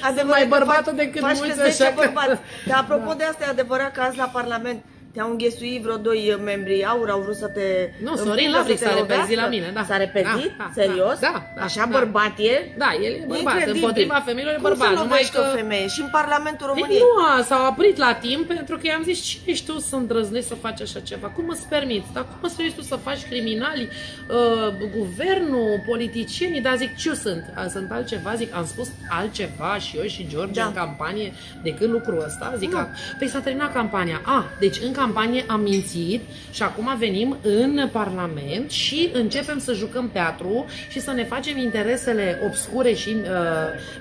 Adevărat, 0.00 0.26
mai 0.28 0.46
bărbatul 0.48 0.92
decât 0.96 1.20
faci 1.20 1.36
mulți, 1.36 1.54
că 1.56 1.62
așa 1.62 1.84
că- 1.84 1.92
bărbați. 1.94 2.40
Dar 2.66 2.78
apropo 2.78 3.12
de 3.12 3.24
asta, 3.24 3.44
e 3.44 3.50
adevărat 3.50 3.92
că 3.92 4.00
azi 4.00 4.16
la 4.16 4.30
Parlament 4.32 4.84
te-au 5.12 5.30
înghesuit 5.30 5.82
vreo 5.82 5.96
doi 5.96 6.38
membri 6.44 6.84
aur, 6.84 7.08
au 7.10 7.20
vrut 7.20 7.36
să 7.36 7.46
te 7.46 7.90
Nu, 8.02 8.10
împingă, 8.10 8.28
Sorin 8.30 8.50
să 8.50 8.56
Lavric 8.56 8.78
te 8.78 8.84
s-a 8.84 8.90
lovească. 8.90 9.12
repezit 9.14 9.36
la 9.42 9.46
mine, 9.48 9.70
da. 9.74 9.84
S-a 9.84 9.96
repezit? 9.96 10.50
Da, 10.58 10.64
da, 10.64 10.70
Serios? 10.74 11.18
da, 11.18 11.42
da, 11.56 11.62
Așa 11.62 11.80
da. 11.90 11.98
bărbat 11.98 12.34
e? 12.38 12.54
Da, 12.78 12.88
el 13.04 13.12
e 13.12 13.24
bărbat, 13.26 13.52
Incredibil. 13.54 13.80
împotriva 13.82 14.22
femeilor 14.28 14.52
e 14.52 14.54
Cum 14.54 14.62
bărbat. 14.62 14.86
să 14.86 14.92
numai 14.92 15.06
lovești 15.08 15.32
că... 15.34 15.40
o 15.52 15.56
femeie? 15.56 15.86
Și 15.88 16.00
în 16.00 16.08
Parlamentul 16.18 16.66
Ei, 16.66 16.72
României? 16.74 17.00
nu, 17.00 17.10
a, 17.24 17.42
s-au 17.42 17.62
oprit 17.72 17.96
la 17.96 18.12
timp 18.26 18.42
pentru 18.54 18.74
că 18.76 18.86
i-am 18.86 19.02
zis 19.02 19.18
cine 19.28 19.42
ești 19.46 19.66
tu 19.70 19.78
să 19.78 19.94
îndrăznești 19.96 20.48
să 20.48 20.54
faci 20.54 20.80
așa 20.80 21.00
ceva? 21.00 21.26
Cum 21.28 21.48
îți 21.48 21.66
permiți? 21.74 22.06
Dar 22.12 22.22
cum 22.30 22.38
îți 22.42 22.56
permiți 22.56 22.76
tu 22.76 22.82
să 22.82 22.96
faci 22.96 23.22
criminali, 23.30 23.88
uh, 24.30 24.68
guvernul, 24.96 25.82
politicienii? 25.86 26.60
Dar 26.60 26.76
zic, 26.76 26.96
ce 26.96 27.08
eu 27.08 27.14
sunt? 27.14 27.44
A, 27.54 27.66
Sunt 27.68 27.90
altceva? 27.92 28.34
Zic, 28.34 28.54
am 28.54 28.66
spus 28.66 28.88
altceva 29.10 29.76
și 29.78 29.96
eu 29.96 30.04
și 30.04 30.26
George 30.30 30.60
Da. 30.60 30.66
în 30.66 30.72
campanie 30.72 31.32
decât 31.62 31.88
lucrul 31.90 32.22
ăsta? 32.26 32.54
Zic, 32.56 32.70
Nu. 32.72 32.78
a, 32.78 32.88
păi 33.18 33.28
s-a 33.28 33.38
terminat 33.40 33.72
campania. 33.72 34.20
A, 34.24 34.44
deci 34.58 34.76
în 34.84 34.92
campanie 35.00 35.44
am 35.46 35.60
mințit 35.60 36.20
și 36.52 36.62
acum 36.62 36.88
venim 36.98 37.36
în 37.42 37.88
Parlament 37.92 38.70
și 38.70 39.08
începem 39.12 39.58
să 39.58 39.72
jucăm 39.72 40.10
teatru 40.12 40.64
și 40.90 41.00
să 41.00 41.10
ne 41.12 41.24
facem 41.24 41.58
interesele 41.58 42.38
obscure 42.46 42.92
și 42.94 43.08
uh, 43.08 43.26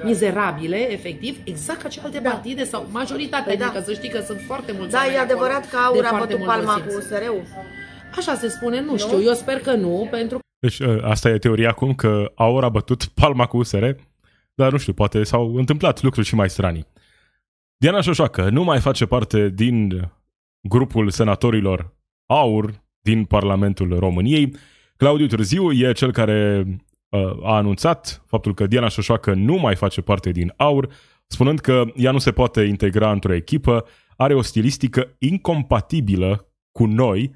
mizerabile, 0.04 0.92
efectiv, 0.92 1.38
exact 1.44 1.82
ca 1.82 1.88
celelalte 1.88 2.20
Da. 2.20 2.30
partide 2.30 2.64
sau 2.64 2.88
majoritatea, 2.92 3.44
Păi 3.46 3.58
da. 3.58 3.66
adică 3.66 3.82
să 3.86 3.94
știi 3.94 4.10
că 4.10 4.22
sunt 4.26 4.40
foarte 4.46 4.72
mulți 4.78 4.92
Da, 4.92 4.98
oameni 4.98 5.16
e 5.16 5.20
acolo 5.20 5.34
adevărat 5.34 5.70
că 5.70 5.78
de 5.78 5.84
aur 5.86 6.06
a 6.06 6.08
foarte 6.08 6.34
bătut 6.34 6.40
mult 6.46 6.50
palma 6.52 6.74
simț. 6.74 6.94
cu 6.94 6.98
USR-ul. 7.00 7.44
Așa 8.18 8.34
se 8.36 8.48
spune, 8.48 8.82
nu 8.82 8.98
știu, 8.98 9.22
eu 9.22 9.34
sper 9.34 9.60
că 9.60 9.74
nu, 9.74 10.08
pentru 10.12 10.40
Deci 10.60 10.80
ă, 10.80 11.00
asta 11.04 11.30
e 11.30 11.38
teoria 11.38 11.70
acum 11.70 11.94
că 11.96 12.32
Aur 12.36 12.64
a 12.64 12.70
bătut 12.70 13.06
palma 13.06 13.46
cu 13.46 13.58
USR, 13.58 13.86
dar 14.54 14.72
nu 14.72 14.78
știu, 14.78 14.94
poate 14.94 15.24
s-au 15.24 15.56
întâmplat 15.56 16.02
lucruri 16.02 16.28
și 16.28 16.36
mai 16.36 16.50
stranii. 16.50 16.86
Diana 17.78 18.02
Șoșoacă 18.02 18.50
nu 18.50 18.64
mai 18.64 18.80
face 18.80 19.06
parte 19.06 19.50
din 19.50 20.10
grupul 20.62 21.10
senatorilor 21.10 21.98
Aur 22.26 22.84
din 23.02 23.26
Parlamentul 23.26 24.00
României. 24.00 24.56
Claudiu 24.98 25.28
Târziu 25.28 25.72
e 25.72 25.92
cel 25.92 26.12
care 26.12 26.66
uh, 27.10 27.44
a 27.44 27.56
anunțat 27.56 28.24
faptul 28.26 28.54
că 28.54 28.68
Diana 28.68 28.88
Șoșoacă 28.88 29.34
nu 29.34 29.56
mai 29.56 29.76
face 29.76 30.02
parte 30.02 30.32
din 30.32 30.54
Aur, 30.58 30.90
spunând 31.28 31.60
că 31.60 31.84
ea 31.96 32.12
nu 32.12 32.18
se 32.18 32.32
poate 32.32 32.62
integra 32.62 33.12
într-o 33.12 33.34
echipă, 33.34 33.86
are 34.18 34.34
o 34.34 34.42
stilistică 34.42 35.16
incompatibilă 35.18 36.54
cu 36.72 36.86
noi 36.86 37.32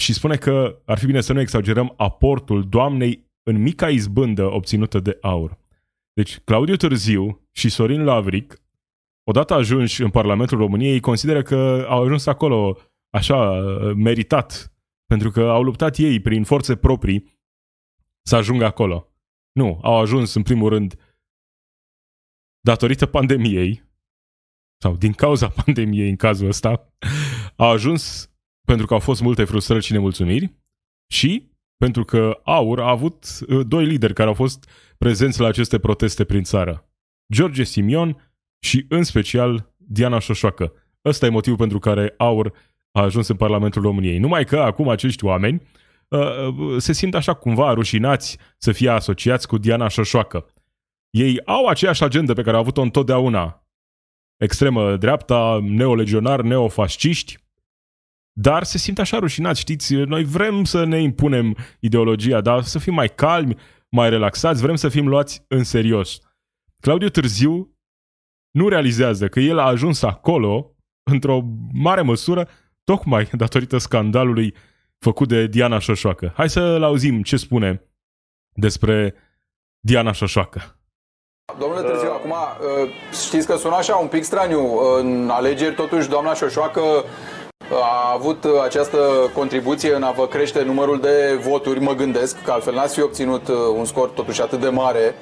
și 0.00 0.12
spune 0.12 0.36
că 0.36 0.82
ar 0.84 0.98
fi 0.98 1.06
bine 1.06 1.20
să 1.20 1.32
nu 1.32 1.40
exagerăm 1.40 1.94
aportul 1.96 2.68
doamnei 2.68 3.26
în 3.42 3.62
mica 3.62 3.88
izbândă 3.88 4.52
obținută 4.52 5.00
de 5.00 5.18
aur. 5.20 5.58
Deci 6.12 6.38
Claudiu 6.38 6.76
Târziu 6.76 7.48
și 7.52 7.68
Sorin 7.68 8.04
Lavric, 8.04 8.60
odată 9.28 9.54
ajunși 9.54 10.02
în 10.02 10.10
Parlamentul 10.10 10.58
României, 10.58 11.00
consideră 11.00 11.42
că 11.42 11.86
au 11.88 12.02
ajuns 12.02 12.26
acolo 12.26 12.78
așa 13.10 13.60
meritat, 13.94 14.72
pentru 15.06 15.30
că 15.30 15.40
au 15.40 15.62
luptat 15.62 15.96
ei 15.96 16.20
prin 16.20 16.44
forțe 16.44 16.76
proprii 16.76 17.24
să 18.22 18.36
ajungă 18.36 18.64
acolo. 18.64 19.12
Nu, 19.52 19.78
au 19.82 19.96
ajuns 19.96 20.34
în 20.34 20.42
primul 20.42 20.68
rând 20.68 20.94
datorită 22.60 23.06
pandemiei, 23.06 23.82
sau 24.82 24.96
din 24.96 25.12
cauza 25.12 25.48
pandemiei 25.64 26.08
în 26.08 26.16
cazul 26.16 26.48
ăsta, 26.48 26.94
au 27.56 27.70
ajuns 27.70 28.30
pentru 28.66 28.86
că 28.86 28.94
au 28.94 29.00
fost 29.00 29.20
multe 29.20 29.44
frustrări 29.44 29.84
și 29.84 29.92
nemulțumiri 29.92 30.54
și 31.12 31.50
pentru 31.76 32.04
că 32.04 32.40
AUR 32.44 32.80
a 32.80 32.90
avut 32.90 33.24
uh, 33.48 33.66
doi 33.66 33.86
lideri 33.86 34.14
care 34.14 34.28
au 34.28 34.34
fost 34.34 34.70
prezenți 34.98 35.40
la 35.40 35.46
aceste 35.46 35.78
proteste 35.78 36.24
prin 36.24 36.42
țară. 36.42 36.90
George 37.32 37.64
Simion 37.64 38.27
și, 38.58 38.84
în 38.88 39.02
special, 39.02 39.72
Diana 39.76 40.18
Șoșoacă. 40.18 40.72
Ăsta 41.04 41.26
e 41.26 41.28
motivul 41.28 41.58
pentru 41.58 41.78
care 41.78 42.14
AUR 42.16 42.52
a 42.92 43.02
ajuns 43.02 43.28
în 43.28 43.36
Parlamentul 43.36 43.82
României. 43.82 44.18
Numai 44.18 44.44
că 44.44 44.58
acum 44.58 44.88
acești 44.88 45.24
oameni 45.24 45.62
uh, 46.08 46.20
uh, 46.46 46.76
se 46.78 46.92
simt 46.92 47.14
așa 47.14 47.34
cumva 47.34 47.72
rușinați 47.72 48.38
să 48.58 48.72
fie 48.72 48.90
asociați 48.90 49.48
cu 49.48 49.58
Diana 49.58 49.88
Șoșoacă. 49.88 50.46
Ei 51.10 51.40
au 51.44 51.66
aceeași 51.66 52.04
agendă 52.04 52.32
pe 52.32 52.42
care 52.42 52.56
au 52.56 52.62
avut-o 52.62 52.82
întotdeauna. 52.82 53.62
Extremă 54.36 54.96
dreapta, 54.96 55.58
neolegionari, 55.62 56.46
neofasciști, 56.46 57.36
dar 58.32 58.62
se 58.62 58.78
simt 58.78 58.98
așa 58.98 59.18
rușinați, 59.18 59.60
știți? 59.60 59.94
Noi 59.94 60.24
vrem 60.24 60.64
să 60.64 60.84
ne 60.84 61.00
impunem 61.00 61.56
ideologia, 61.80 62.40
dar 62.40 62.62
să 62.62 62.78
fim 62.78 62.94
mai 62.94 63.08
calmi, 63.08 63.56
mai 63.88 64.10
relaxați, 64.10 64.62
vrem 64.62 64.74
să 64.74 64.88
fim 64.88 65.08
luați 65.08 65.44
în 65.48 65.64
serios. 65.64 66.20
Claudiu 66.80 67.08
Târziu 67.08 67.77
nu 68.50 68.68
realizează 68.68 69.28
că 69.28 69.40
el 69.40 69.58
a 69.58 69.66
ajuns 69.66 70.02
acolo, 70.02 70.76
într-o 71.10 71.40
mare 71.72 72.02
măsură, 72.02 72.48
tocmai 72.84 73.28
datorită 73.32 73.78
scandalului 73.78 74.54
făcut 74.98 75.28
de 75.28 75.46
Diana 75.46 75.78
Șoșoacă. 75.78 76.32
Hai 76.36 76.48
să-l 76.48 76.82
auzim 76.82 77.22
ce 77.22 77.36
spune 77.36 77.82
despre 78.52 79.14
Diana 79.80 80.12
Șoșoacă. 80.12 80.78
Domnule 81.58 81.82
Târziu, 81.82 82.10
acum 82.10 82.30
uh, 82.30 82.90
știți 83.26 83.46
că 83.46 83.56
sună 83.56 83.74
așa 83.74 83.96
un 83.96 84.08
pic 84.08 84.24
straniu. 84.24 84.78
În 84.98 85.28
alegeri, 85.32 85.74
totuși, 85.74 86.08
doamna 86.08 86.34
Șoșoacă 86.34 86.80
a 87.72 88.12
avut 88.12 88.44
această 88.64 88.98
contribuție 89.34 89.94
în 89.94 90.02
a 90.02 90.10
vă 90.10 90.26
crește 90.26 90.62
numărul 90.62 91.00
de 91.00 91.38
voturi, 91.48 91.80
mă 91.80 91.94
gândesc, 91.94 92.42
că 92.42 92.50
altfel 92.50 92.74
n-ați 92.74 92.94
fi 92.94 93.02
obținut 93.02 93.48
uh, 93.48 93.56
un 93.76 93.84
scor 93.84 94.08
totuși 94.08 94.42
atât 94.42 94.60
de 94.60 94.68
mare 94.68 95.14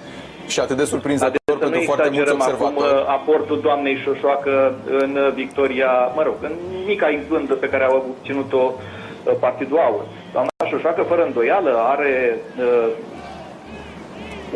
și 0.49 0.61
atât 0.61 0.77
de 0.77 0.85
surprinzător 0.85 1.41
Să 1.45 1.53
nu 1.55 1.59
pentru 1.59 1.81
foarte 1.91 2.09
mulți 2.11 2.21
exagerăm 2.33 2.55
acum 2.55 2.77
observatori. 2.77 3.03
uh, 3.03 3.15
aportul 3.19 3.59
doamnei 3.61 3.97
Șoșoacă 4.05 4.75
în 5.05 5.11
uh, 5.17 5.33
victoria, 5.43 5.91
mă 6.17 6.23
rog, 6.23 6.37
în 6.49 6.55
mica 6.87 7.09
izbândă 7.19 7.55
pe 7.55 7.69
care 7.73 7.85
au 7.85 7.97
obținut-o 8.13 8.65
uh, 8.75 9.33
Partidul 9.41 9.79
Aur. 9.79 10.05
Doamna 10.33 10.51
Șoșoacă, 10.71 11.03
fără 11.13 11.23
îndoială, 11.25 11.73
are 11.95 12.15
uh, 12.59 12.89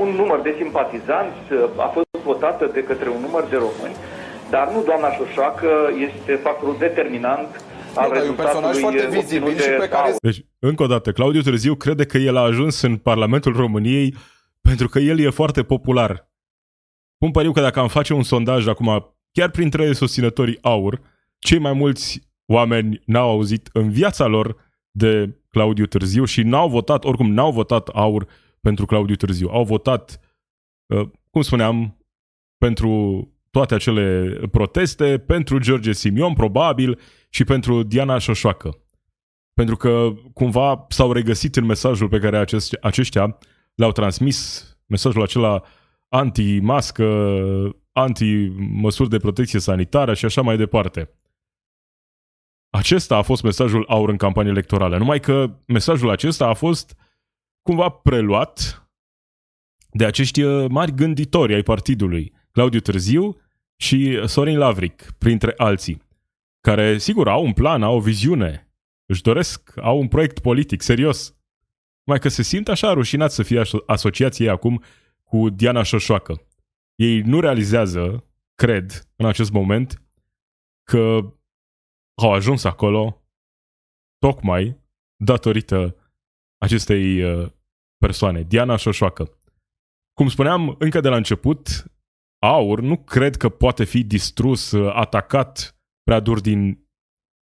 un 0.03 0.09
număr 0.21 0.41
de 0.41 0.55
simpatizanți, 0.61 1.41
uh, 1.53 1.59
a 1.87 1.89
fost 1.97 2.07
votată 2.25 2.71
de 2.73 2.83
către 2.83 3.09
un 3.09 3.21
număr 3.21 3.45
de 3.51 3.57
români, 3.67 3.97
dar 4.51 4.67
nu 4.75 4.83
doamna 4.83 5.11
Șoșoacă 5.13 5.71
este 6.09 6.33
factorul 6.47 6.77
determinant 6.79 7.51
al 7.95 8.09
Nu, 8.09 8.15
dar 8.15 8.25
e 8.25 8.29
un 8.29 8.35
personaj 8.35 8.75
rezultatului 8.75 8.81
foarte 8.81 9.07
uh, 9.07 9.23
vizibil 9.23 9.47
obținut 9.47 9.63
și 9.63 9.69
de 9.69 9.83
pe 9.85 9.89
care 9.89 10.07
Aur. 10.09 10.17
Deci, 10.21 10.41
încă 10.59 10.83
o 10.83 10.87
dată, 10.87 11.13
Claudiu 11.13 11.41
Târziu 11.41 11.75
crede 11.75 12.05
că 12.05 12.19
el 12.19 12.37
a 12.37 12.41
ajuns 12.41 12.81
în 12.83 12.97
Parlamentul 12.97 13.53
României 13.57 14.15
pentru 14.61 14.89
că 14.89 14.99
el 14.99 15.19
e 15.19 15.31
foarte 15.31 15.63
popular. 15.63 16.31
Pun 17.17 17.31
pariu 17.31 17.53
că 17.53 17.61
dacă 17.61 17.81
am 17.81 17.89
face 17.89 18.15
un 18.15 18.23
sondaj 18.23 18.67
acum, 18.67 19.17
chiar 19.33 19.51
printre 19.51 19.93
susținătorii 19.93 20.59
AUR, 20.63 21.01
cei 21.39 21.59
mai 21.59 21.73
mulți 21.73 22.29
oameni 22.47 23.03
n-au 23.07 23.31
auzit 23.31 23.69
în 23.73 23.91
viața 23.91 24.27
lor 24.27 24.57
de 24.91 25.39
Claudiu 25.49 25.87
Târziu 25.87 26.25
și 26.25 26.43
n-au 26.43 26.69
votat, 26.69 27.05
oricum 27.05 27.33
n-au 27.33 27.53
votat 27.53 27.89
AUR 27.89 28.29
pentru 28.61 28.87
Claudiu 28.87 29.15
Târziu. 29.15 29.49
Au 29.49 29.65
votat, 29.65 30.21
uh, 30.87 31.09
cum 31.31 31.43
spuneam, 31.43 31.99
pentru 32.59 33.25
toate 33.51 33.75
acele 33.75 34.33
proteste, 34.51 35.19
pentru 35.19 35.59
George 35.59 35.93
Simion, 35.93 36.33
probabil, 36.33 36.99
și 37.29 37.45
pentru 37.45 37.83
Diana 37.83 38.19
Șoșoacă. 38.19 38.85
pentru 39.55 39.77
că 39.77 40.13
cumva 40.35 40.87
s-au 40.89 41.13
regăsit 41.13 41.57
în 41.57 41.65
mesajul 41.65 42.09
pe 42.09 42.19
care 42.19 42.39
acest, 42.39 42.73
aceștia 42.73 43.39
l-au 43.81 43.93
transmis, 43.93 44.69
mesajul 44.87 45.23
acela 45.23 45.63
anti-mască, 46.09 47.07
anti-măsuri 47.93 49.09
de 49.09 49.19
protecție 49.19 49.59
sanitară 49.59 50.15
și 50.15 50.25
așa 50.25 50.43
mai 50.43 50.57
departe. 50.57 51.15
Acesta 52.71 53.17
a 53.17 53.23
fost 53.23 53.43
mesajul 53.43 53.85
aur 53.89 54.09
în 54.09 54.17
campanie 54.17 54.51
electorală, 54.51 54.99
numai 54.99 55.21
că 55.21 55.59
mesajul 55.67 56.11
acesta 56.11 56.47
a 56.47 56.55
fost 56.55 56.97
cumva 57.63 57.89
preluat 57.89 58.85
de 59.93 60.05
acești 60.05 60.43
uh, 60.43 60.71
mari 60.71 60.95
gânditori 60.95 61.55
ai 61.55 61.63
partidului, 61.63 62.33
Claudiu 62.51 62.81
Târziu 62.81 63.41
și 63.77 64.27
Sorin 64.27 64.59
Lavric, 64.59 65.11
printre 65.19 65.55
alții, 65.57 66.03
care, 66.61 66.99
sigur, 66.99 67.29
au 67.29 67.45
un 67.45 67.53
plan, 67.53 67.83
au 67.83 67.97
o 67.97 68.01
viziune, 68.01 68.73
își 69.07 69.23
doresc, 69.23 69.73
au 69.77 69.99
un 69.99 70.09
proiect 70.09 70.39
politic 70.39 70.83
serios, 70.83 71.40
mai 72.11 72.19
că 72.19 72.29
se 72.29 72.43
simt 72.43 72.69
așa 72.69 72.93
rușinați 72.93 73.35
să 73.35 73.43
fie 73.43 73.63
asociați 73.87 74.43
ei 74.43 74.49
acum 74.49 74.83
cu 75.25 75.51
Diana 75.51 75.83
Șoșoacă. 75.83 76.47
Ei 76.95 77.21
nu 77.21 77.41
realizează, 77.41 78.25
cred, 78.55 79.09
în 79.17 79.27
acest 79.27 79.51
moment, 79.51 80.03
că 80.91 81.35
au 82.23 82.33
ajuns 82.33 82.65
acolo 82.65 83.25
tocmai 84.19 84.81
datorită 85.17 85.97
acestei 86.59 87.23
uh, 87.23 87.51
persoane, 87.99 88.43
Diana 88.43 88.77
Șoșoacă. 88.77 89.39
Cum 90.13 90.29
spuneam 90.29 90.77
încă 90.79 91.01
de 91.01 91.09
la 91.09 91.17
început, 91.17 91.85
aur 92.39 92.81
nu 92.81 92.97
cred 92.97 93.37
că 93.37 93.49
poate 93.49 93.85
fi 93.85 94.05
distrus, 94.05 94.71
uh, 94.71 94.93
atacat 94.95 95.77
prea 96.03 96.21
dur 96.21 96.41
din 96.41 96.89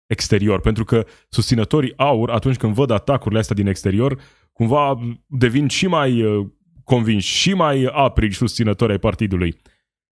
exterior, 0.07 0.61
pentru 0.61 0.85
că 0.85 1.07
susținătorii 1.29 1.97
aur, 1.97 2.31
atunci 2.31 2.57
când 2.57 2.75
văd 2.75 2.91
atacurile 2.91 3.41
astea 3.41 3.57
din 3.57 3.67
exterior, 3.67 4.21
cumva 4.59 4.99
devin 5.27 5.69
și 5.69 5.87
mai 5.87 6.23
uh, 6.23 6.47
convinși, 6.85 7.37
și 7.37 7.55
mai 7.55 7.89
aprigi 7.93 8.37
susținători 8.37 8.93
ai 8.93 8.99
partidului. 8.99 9.57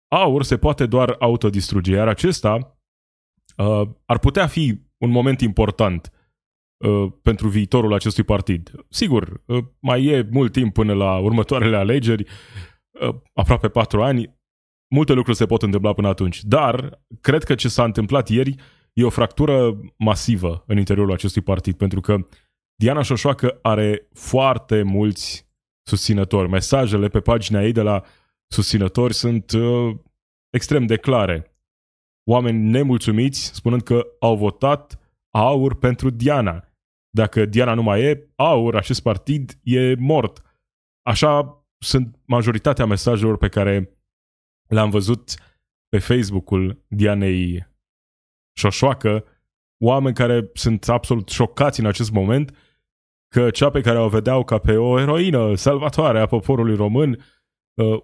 Aur 0.09 0.43
se 0.43 0.57
poate 0.57 0.87
doar 0.87 1.17
autodistruge, 1.19 1.93
iar 1.93 2.09
acesta 2.09 2.79
uh, 3.57 3.89
ar 4.05 4.19
putea 4.19 4.47
fi 4.47 4.81
un 4.99 5.11
moment 5.11 5.41
important 5.41 6.13
uh, 6.77 7.13
pentru 7.23 7.49
viitorul 7.49 7.93
acestui 7.95 8.23
partid. 8.23 8.71
Sigur, 8.89 9.43
uh, 9.47 9.65
mai 9.81 10.05
e 10.05 10.29
mult 10.31 10.53
timp 10.53 10.73
până 10.73 10.93
la 10.93 11.19
următoarele 11.19 11.77
alegeri, 11.77 12.27
uh, 13.01 13.15
aproape 13.33 13.69
patru 13.69 14.03
ani, 14.03 14.39
multe 14.95 15.13
lucruri 15.13 15.37
se 15.37 15.47
pot 15.47 15.63
întâmpla 15.63 15.93
până 15.93 16.09
atunci, 16.09 16.43
dar 16.43 17.03
cred 17.21 17.45
că 17.45 17.55
ce 17.55 17.69
s-a 17.69 17.85
întâmplat 17.85 18.29
ieri 18.29 18.55
e 18.93 19.05
o 19.05 19.11
fractură 19.11 19.81
masivă 19.99 20.65
în 20.67 20.79
interiorul 20.79 21.13
acestui 21.13 21.43
partid, 21.43 21.77
pentru 21.77 22.01
că 22.01 22.17
Diana 22.85 23.03
Șoșoacă 23.03 23.59
are 23.63 24.09
foarte 24.13 24.83
mulți 24.83 25.49
susținători. 25.87 26.49
Mesajele 26.49 27.09
pe 27.09 27.21
pagina 27.21 27.63
ei 27.63 27.73
de 27.73 27.83
la 27.83 28.05
susținători 28.47 29.15
sunt 29.15 29.53
uh, 29.53 29.97
extrem 30.51 30.87
de 30.87 30.97
clare. 30.97 31.57
Oameni 32.31 32.71
nemulțumiți 32.71 33.55
spunând 33.55 33.83
că 33.83 34.07
au 34.21 34.37
votat 34.37 34.99
aur 35.31 35.79
pentru 35.79 36.11
Diana. 36.11 36.69
Dacă 37.11 37.45
Diana 37.45 37.75
nu 37.75 37.83
mai 37.83 38.03
e, 38.03 38.33
aur, 38.37 38.77
acest 38.77 39.03
partid 39.03 39.59
e 39.63 39.95
mort. 39.95 40.43
Așa 41.03 41.65
sunt 41.79 42.19
majoritatea 42.25 42.87
mesajelor 42.87 43.37
pe 43.37 43.49
care 43.49 43.99
le-am 44.69 44.91
văzut 44.91 45.35
pe 45.89 45.99
Facebook-ul 45.99 46.85
Dianei 46.89 47.67
Șoșoacă, 48.57 49.25
oameni 49.85 50.15
care 50.15 50.51
sunt 50.55 50.89
absolut 50.89 51.29
șocați 51.29 51.81
în 51.81 51.87
acest 51.87 52.11
moment 52.11 52.57
că 53.35 53.51
cea 53.51 53.71
pe 53.71 53.81
care 53.81 53.99
o 53.99 54.09
vedeau 54.09 54.45
ca 54.45 54.59
pe 54.59 54.77
o 54.77 55.01
eroină 55.01 55.55
salvatoare 55.55 56.21
a 56.21 56.27
poporului 56.27 56.77
român, 56.77 57.25
uh, 57.75 58.03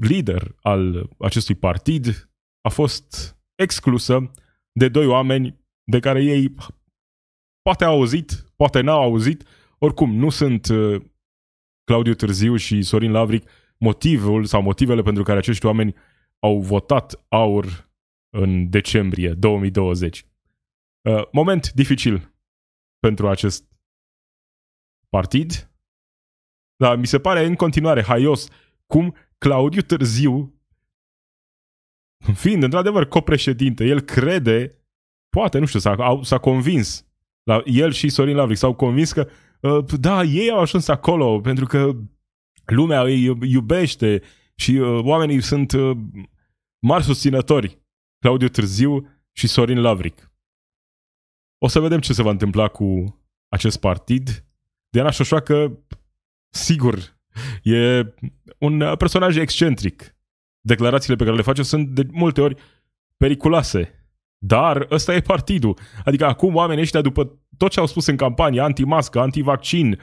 lider 0.00 0.54
al 0.60 1.10
acestui 1.18 1.54
partid, 1.54 2.30
a 2.60 2.68
fost 2.68 3.38
exclusă 3.54 4.30
de 4.72 4.88
doi 4.88 5.06
oameni 5.06 5.60
de 5.84 6.00
care 6.00 6.22
ei 6.22 6.54
poate 7.62 7.84
au 7.84 7.94
auzit, 7.94 8.52
poate 8.56 8.80
n-au 8.80 9.02
auzit, 9.02 9.44
oricum 9.78 10.14
nu 10.14 10.30
sunt 10.30 10.68
uh, 10.68 11.02
Claudiu 11.84 12.14
Târziu 12.14 12.56
și 12.56 12.82
Sorin 12.82 13.12
Lavric 13.12 13.50
motivul 13.78 14.44
sau 14.44 14.62
motivele 14.62 15.02
pentru 15.02 15.22
care 15.22 15.38
acești 15.38 15.66
oameni 15.66 15.94
au 16.38 16.60
votat 16.60 17.24
aur 17.28 17.90
în 18.30 18.70
decembrie 18.70 19.32
2020. 19.32 20.24
Uh, 21.08 21.22
moment 21.32 21.72
dificil 21.72 22.34
pentru 22.98 23.28
acest 23.28 23.69
partid, 25.10 25.70
dar 26.76 26.96
mi 26.96 27.06
se 27.06 27.20
pare 27.20 27.44
în 27.44 27.54
continuare 27.54 28.02
haios 28.02 28.48
cum 28.86 29.14
Claudiu 29.38 29.80
Târziu, 29.80 30.60
fiind 32.34 32.62
într-adevăr 32.62 33.08
copreședinte, 33.08 33.84
el 33.84 34.00
crede, 34.00 34.84
poate, 35.28 35.58
nu 35.58 35.66
știu, 35.66 35.78
s-a, 35.78 36.20
s-a 36.22 36.38
convins, 36.38 37.06
la, 37.42 37.62
el 37.64 37.92
și 37.92 38.08
Sorin 38.08 38.36
Lavric 38.36 38.56
s-au 38.56 38.74
convins 38.74 39.12
că 39.12 39.28
uh, 39.60 39.84
da, 40.00 40.22
ei 40.22 40.50
au 40.50 40.60
ajuns 40.60 40.88
acolo 40.88 41.40
pentru 41.40 41.66
că 41.66 41.96
lumea 42.64 43.02
îi 43.02 43.24
iubește 43.24 44.22
și 44.54 44.70
uh, 44.70 45.04
oamenii 45.04 45.40
sunt 45.40 45.72
uh, 45.72 45.96
mari 46.86 47.04
susținători. 47.04 47.78
Claudiu 48.18 48.48
Târziu 48.48 49.08
și 49.32 49.46
Sorin 49.46 49.80
Lavric. 49.80 50.32
O 51.58 51.68
să 51.68 51.80
vedem 51.80 52.00
ce 52.00 52.12
se 52.12 52.22
va 52.22 52.30
întâmpla 52.30 52.68
cu 52.68 53.18
acest 53.48 53.80
partid 53.80 54.44
Diana 54.90 55.10
Șoșoacă, 55.10 55.78
sigur, 56.48 57.18
e 57.62 58.14
un 58.58 58.94
personaj 58.98 59.36
excentric. 59.36 60.14
Declarațiile 60.60 61.16
pe 61.16 61.24
care 61.24 61.36
le 61.36 61.42
face 61.42 61.62
sunt 61.62 61.88
de 61.88 62.06
multe 62.10 62.40
ori 62.40 62.62
periculoase. 63.16 63.94
Dar 64.38 64.86
ăsta 64.90 65.14
e 65.14 65.20
partidul. 65.20 65.78
Adică 66.04 66.26
acum 66.26 66.54
oamenii 66.54 66.82
ăștia, 66.82 67.00
după 67.00 67.38
tot 67.56 67.70
ce 67.70 67.80
au 67.80 67.86
spus 67.86 68.06
în 68.06 68.16
campanie, 68.16 68.60
anti-mască, 68.60 69.20
anti-vaccin, 69.20 70.00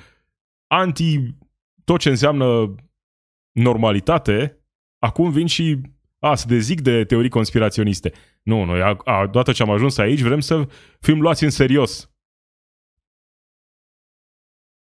anti 0.68 1.36
tot 1.84 2.00
ce 2.00 2.10
înseamnă 2.10 2.76
normalitate, 3.52 4.58
acum 5.00 5.32
vin 5.32 5.46
și 5.46 5.82
a, 6.20 6.36
se 6.36 6.46
dezic 6.48 6.82
de 6.82 7.04
teorii 7.04 7.30
conspiraționiste. 7.30 8.12
Nu, 8.44 8.64
noi, 8.64 8.82
a, 8.82 8.98
a, 9.04 9.22
odată 9.22 9.52
ce 9.52 9.64
am 9.64 9.70
ajuns 9.70 9.98
aici, 9.98 10.22
vrem 10.22 10.40
să 10.40 10.68
fim 11.00 11.22
luați 11.22 11.44
în 11.44 11.50
serios. 11.50 12.12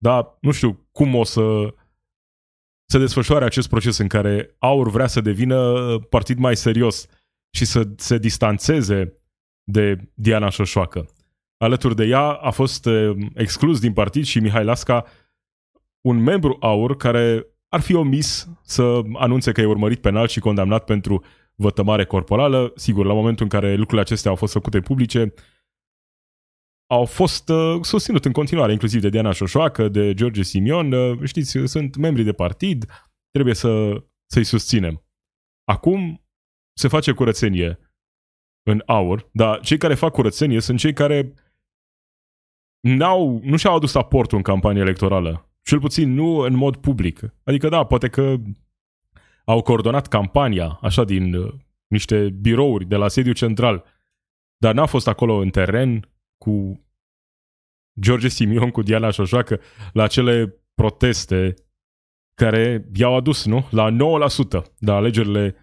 Dar 0.04 0.38
nu 0.40 0.52
știu 0.52 0.88
cum 0.92 1.16
o 1.16 1.24
să 1.24 1.74
se 2.86 2.98
desfășoare 2.98 3.46
acest 3.46 3.70
proces 3.70 3.98
în 3.98 4.08
care 4.08 4.56
Aur 4.60 4.90
vrea 4.90 5.08
să 5.08 5.22
devină 5.22 6.00
partid 6.00 6.38
mai 6.38 6.56
serios 6.56 7.08
și 7.56 7.66
să 7.66 7.88
se 7.96 8.18
distanțeze 8.18 9.14
de 9.64 10.12
Diana 10.14 10.50
Șoșoacă. 10.50 11.06
Alături 11.58 11.96
de 11.96 12.06
ea 12.06 12.32
a 12.32 12.50
fost 12.50 12.86
eh, 12.86 13.12
exclus 13.34 13.80
din 13.80 13.94
partid 13.94 14.26
și 14.26 14.40
Mihai 14.40 14.64
Lasca, 14.64 15.06
un 16.02 16.24
membru 16.24 16.58
Aur 16.60 16.96
care 16.98 17.46
ar 17.68 17.80
fi 17.80 17.96
omis 17.96 18.50
să 18.64 19.02
anunțe 19.14 19.52
că 19.52 19.62
e 19.62 19.66
urmărit 19.66 20.02
penal 20.02 20.28
și 20.28 20.40
condamnat 20.40 20.86
pentru 20.86 21.24
vătămare 21.56 22.06
corporală. 22.06 22.72
Sigur, 22.76 23.06
la 23.06 23.14
momentul 23.14 23.44
în 23.44 23.60
care 23.60 23.70
lucrurile 23.70 24.02
acestea 24.02 24.30
au 24.30 24.38
fost 24.38 24.54
făcute 24.54 24.80
publice, 24.80 25.34
au 26.92 27.06
fost 27.06 27.50
uh, 27.50 27.82
susținut 27.82 28.26
în 28.26 28.32
continuare, 28.32 28.72
inclusiv 28.72 29.02
de 29.02 29.10
Diana 29.10 29.32
Șoșoacă, 29.32 29.88
de 29.88 30.14
George 30.14 30.42
Simion. 30.42 30.92
Uh, 30.92 31.20
știți, 31.24 31.58
sunt 31.66 31.96
membri 31.96 32.24
de 32.24 32.34
partid, 32.34 32.86
trebuie 33.30 33.56
să, 33.56 34.04
să-i 34.26 34.44
susținem. 34.44 35.04
Acum 35.64 36.26
se 36.74 36.88
face 36.88 37.12
curățenie 37.12 37.80
în 38.64 38.84
aur, 38.86 39.30
dar 39.32 39.60
cei 39.60 39.78
care 39.78 39.94
fac 39.94 40.12
curățenie 40.12 40.60
sunt 40.60 40.80
cei 40.80 40.94
care 40.94 41.34
n-au, 42.80 43.40
nu 43.44 43.58
și-au 43.58 43.76
adus 43.76 43.96
aportul 43.96 44.38
în 44.38 44.44
campanie 44.44 44.82
electorală. 44.82 45.50
Cel 45.62 45.80
puțin 45.80 46.14
nu 46.14 46.38
în 46.38 46.56
mod 46.56 46.76
public. 46.76 47.20
Adică 47.44 47.70
da, 47.70 47.84
poate 47.84 48.08
că 48.10 48.36
au 49.46 49.62
coordonat 49.62 50.08
campania, 50.08 50.80
așa, 50.82 51.04
din 51.04 51.34
uh, 51.34 51.54
niște 51.88 52.30
birouri 52.30 52.86
de 52.86 52.96
la 52.96 53.08
sediu 53.08 53.32
central, 53.32 53.86
dar 54.58 54.74
n-a 54.74 54.86
fost 54.86 55.08
acolo 55.08 55.34
în 55.34 55.50
teren, 55.50 56.11
cu 56.44 56.86
George 58.00 58.28
Simion, 58.28 58.72
cu 58.72 58.82
Diana 58.82 59.10
Șoșoacă, 59.10 59.60
la 59.94 60.04
acele 60.04 60.56
proteste 60.74 61.54
care 62.34 62.90
i-au 62.94 63.16
adus, 63.16 63.46
nu? 63.46 63.68
La 63.72 63.90
9% 63.92 63.96
la 64.80 64.96
alegerile 64.96 65.56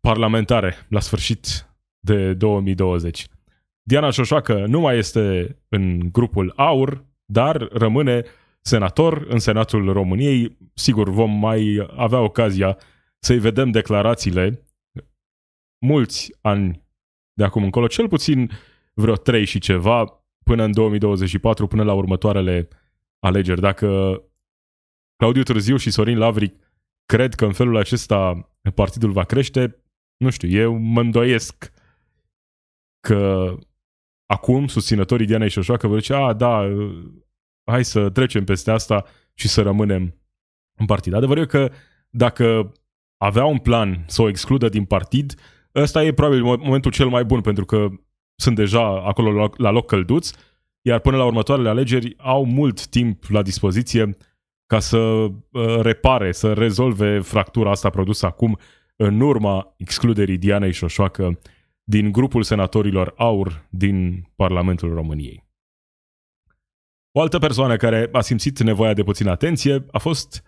parlamentare 0.00 0.74
la 0.88 1.00
sfârșit 1.00 1.68
de 1.98 2.34
2020. 2.34 3.26
Diana 3.82 4.10
Șoșoacă 4.10 4.66
nu 4.66 4.80
mai 4.80 4.98
este 4.98 5.56
în 5.68 6.12
grupul 6.12 6.52
AUR, 6.56 7.04
dar 7.24 7.56
rămâne 7.56 8.24
senator 8.60 9.26
în 9.28 9.38
Senatul 9.38 9.92
României. 9.92 10.58
Sigur, 10.74 11.08
vom 11.08 11.38
mai 11.38 11.86
avea 11.96 12.20
ocazia 12.20 12.78
să-i 13.18 13.38
vedem 13.38 13.70
declarațiile 13.70 14.64
mulți 15.86 16.32
ani 16.40 16.82
de 17.32 17.44
acum 17.44 17.62
încolo, 17.62 17.86
cel 17.86 18.08
puțin 18.08 18.50
vreo 18.94 19.14
trei 19.14 19.44
și 19.44 19.58
ceva, 19.58 20.24
până 20.44 20.62
în 20.62 20.72
2024, 20.72 21.66
până 21.66 21.82
la 21.82 21.92
următoarele 21.92 22.68
alegeri. 23.18 23.60
Dacă 23.60 23.88
Claudiu 25.16 25.42
Târziu 25.42 25.76
și 25.76 25.90
Sorin 25.90 26.18
Lavric 26.18 26.54
cred 27.06 27.34
că 27.34 27.44
în 27.44 27.52
felul 27.52 27.76
acesta 27.76 28.50
partidul 28.74 29.10
va 29.10 29.24
crește, 29.24 29.84
nu 30.16 30.30
știu, 30.30 30.48
eu 30.48 30.76
mă 30.76 31.00
îndoiesc 31.00 31.72
că 33.00 33.54
acum 34.26 34.66
susținătorii 34.66 35.26
Dianei 35.26 35.48
Șoșoacă 35.48 35.86
vor 35.86 35.98
zice, 35.98 36.14
a, 36.14 36.32
da, 36.32 36.60
hai 37.70 37.84
să 37.84 38.10
trecem 38.10 38.44
peste 38.44 38.70
asta 38.70 39.04
și 39.34 39.48
să 39.48 39.62
rămânem 39.62 40.14
în 40.78 40.86
partid. 40.86 41.12
Adevărul 41.12 41.42
e 41.42 41.46
că 41.46 41.70
dacă 42.10 42.72
avea 43.16 43.44
un 43.44 43.58
plan 43.58 44.04
să 44.06 44.22
o 44.22 44.28
excludă 44.28 44.68
din 44.68 44.84
partid, 44.84 45.34
ăsta 45.74 46.04
e 46.04 46.12
probabil 46.12 46.42
momentul 46.42 46.90
cel 46.90 47.08
mai 47.08 47.24
bun, 47.24 47.40
pentru 47.40 47.64
că 47.64 47.88
sunt 48.34 48.56
deja 48.56 49.04
acolo 49.06 49.50
la 49.56 49.70
loc 49.70 49.86
călduți, 49.86 50.34
iar 50.80 51.00
până 51.00 51.16
la 51.16 51.24
următoarele 51.24 51.68
alegeri 51.68 52.14
au 52.18 52.44
mult 52.44 52.86
timp 52.86 53.24
la 53.24 53.42
dispoziție 53.42 54.16
ca 54.66 54.78
să 54.78 54.98
uh, 54.98 55.32
repare, 55.80 56.32
să 56.32 56.52
rezolve 56.52 57.20
fractura 57.20 57.70
asta 57.70 57.90
produsă 57.90 58.26
acum 58.26 58.58
în 58.96 59.20
urma 59.20 59.74
excluderii 59.76 60.38
Dianei 60.38 60.72
Șoșoacă 60.72 61.38
din 61.84 62.12
grupul 62.12 62.42
senatorilor 62.42 63.14
AUR 63.16 63.66
din 63.70 64.28
Parlamentul 64.36 64.94
României. 64.94 65.44
O 67.12 67.20
altă 67.20 67.38
persoană 67.38 67.76
care 67.76 68.08
a 68.12 68.20
simțit 68.20 68.60
nevoia 68.60 68.94
de 68.94 69.02
puțină 69.02 69.30
atenție 69.30 69.86
a 69.92 69.98
fost 69.98 70.44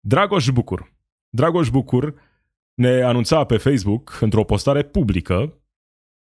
Dragoș 0.00 0.48
Bucur. 0.48 0.92
Dragoș 1.28 1.70
Bucur 1.70 2.14
ne 2.74 3.02
anunța 3.02 3.44
pe 3.44 3.56
Facebook, 3.56 4.18
într-o 4.20 4.44
postare 4.44 4.82
publică, 4.82 5.60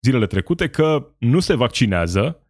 zilele 0.09 0.27
trecute, 0.27 0.69
că 0.69 1.15
nu 1.19 1.41
se 1.41 1.55
vaccinează 1.55 2.43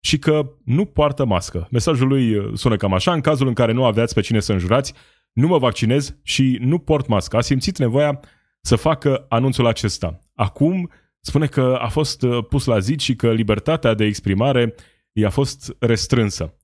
și 0.00 0.18
că 0.18 0.50
nu 0.64 0.84
poartă 0.84 1.24
mască. 1.24 1.68
Mesajul 1.70 2.08
lui 2.08 2.34
uh, 2.34 2.52
sună 2.54 2.76
cam 2.76 2.94
așa, 2.94 3.12
în 3.12 3.20
cazul 3.20 3.46
în 3.46 3.54
care 3.54 3.72
nu 3.72 3.84
aveați 3.84 4.14
pe 4.14 4.20
cine 4.20 4.40
să 4.40 4.52
înjurați, 4.52 4.92
nu 5.32 5.46
mă 5.46 5.58
vaccinez 5.58 6.16
și 6.22 6.58
nu 6.60 6.78
port 6.78 7.06
mască. 7.06 7.36
A 7.36 7.40
simțit 7.40 7.78
nevoia 7.78 8.20
să 8.60 8.76
facă 8.76 9.26
anunțul 9.28 9.66
acesta. 9.66 10.18
Acum 10.34 10.90
spune 11.20 11.46
că 11.46 11.78
a 11.80 11.88
fost 11.88 12.22
uh, 12.22 12.44
pus 12.48 12.64
la 12.64 12.78
zid 12.78 13.00
și 13.00 13.16
că 13.16 13.32
libertatea 13.32 13.94
de 13.94 14.04
exprimare 14.04 14.74
i-a 15.12 15.30
fost 15.30 15.76
restrânsă. 15.78 16.54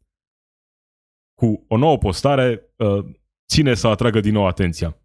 Cu 1.34 1.64
o 1.68 1.76
nouă 1.76 1.98
postare, 1.98 2.74
uh, 2.76 3.04
ține 3.48 3.74
să 3.74 3.86
atragă 3.86 4.20
din 4.20 4.32
nou 4.32 4.46
atenția. 4.46 4.96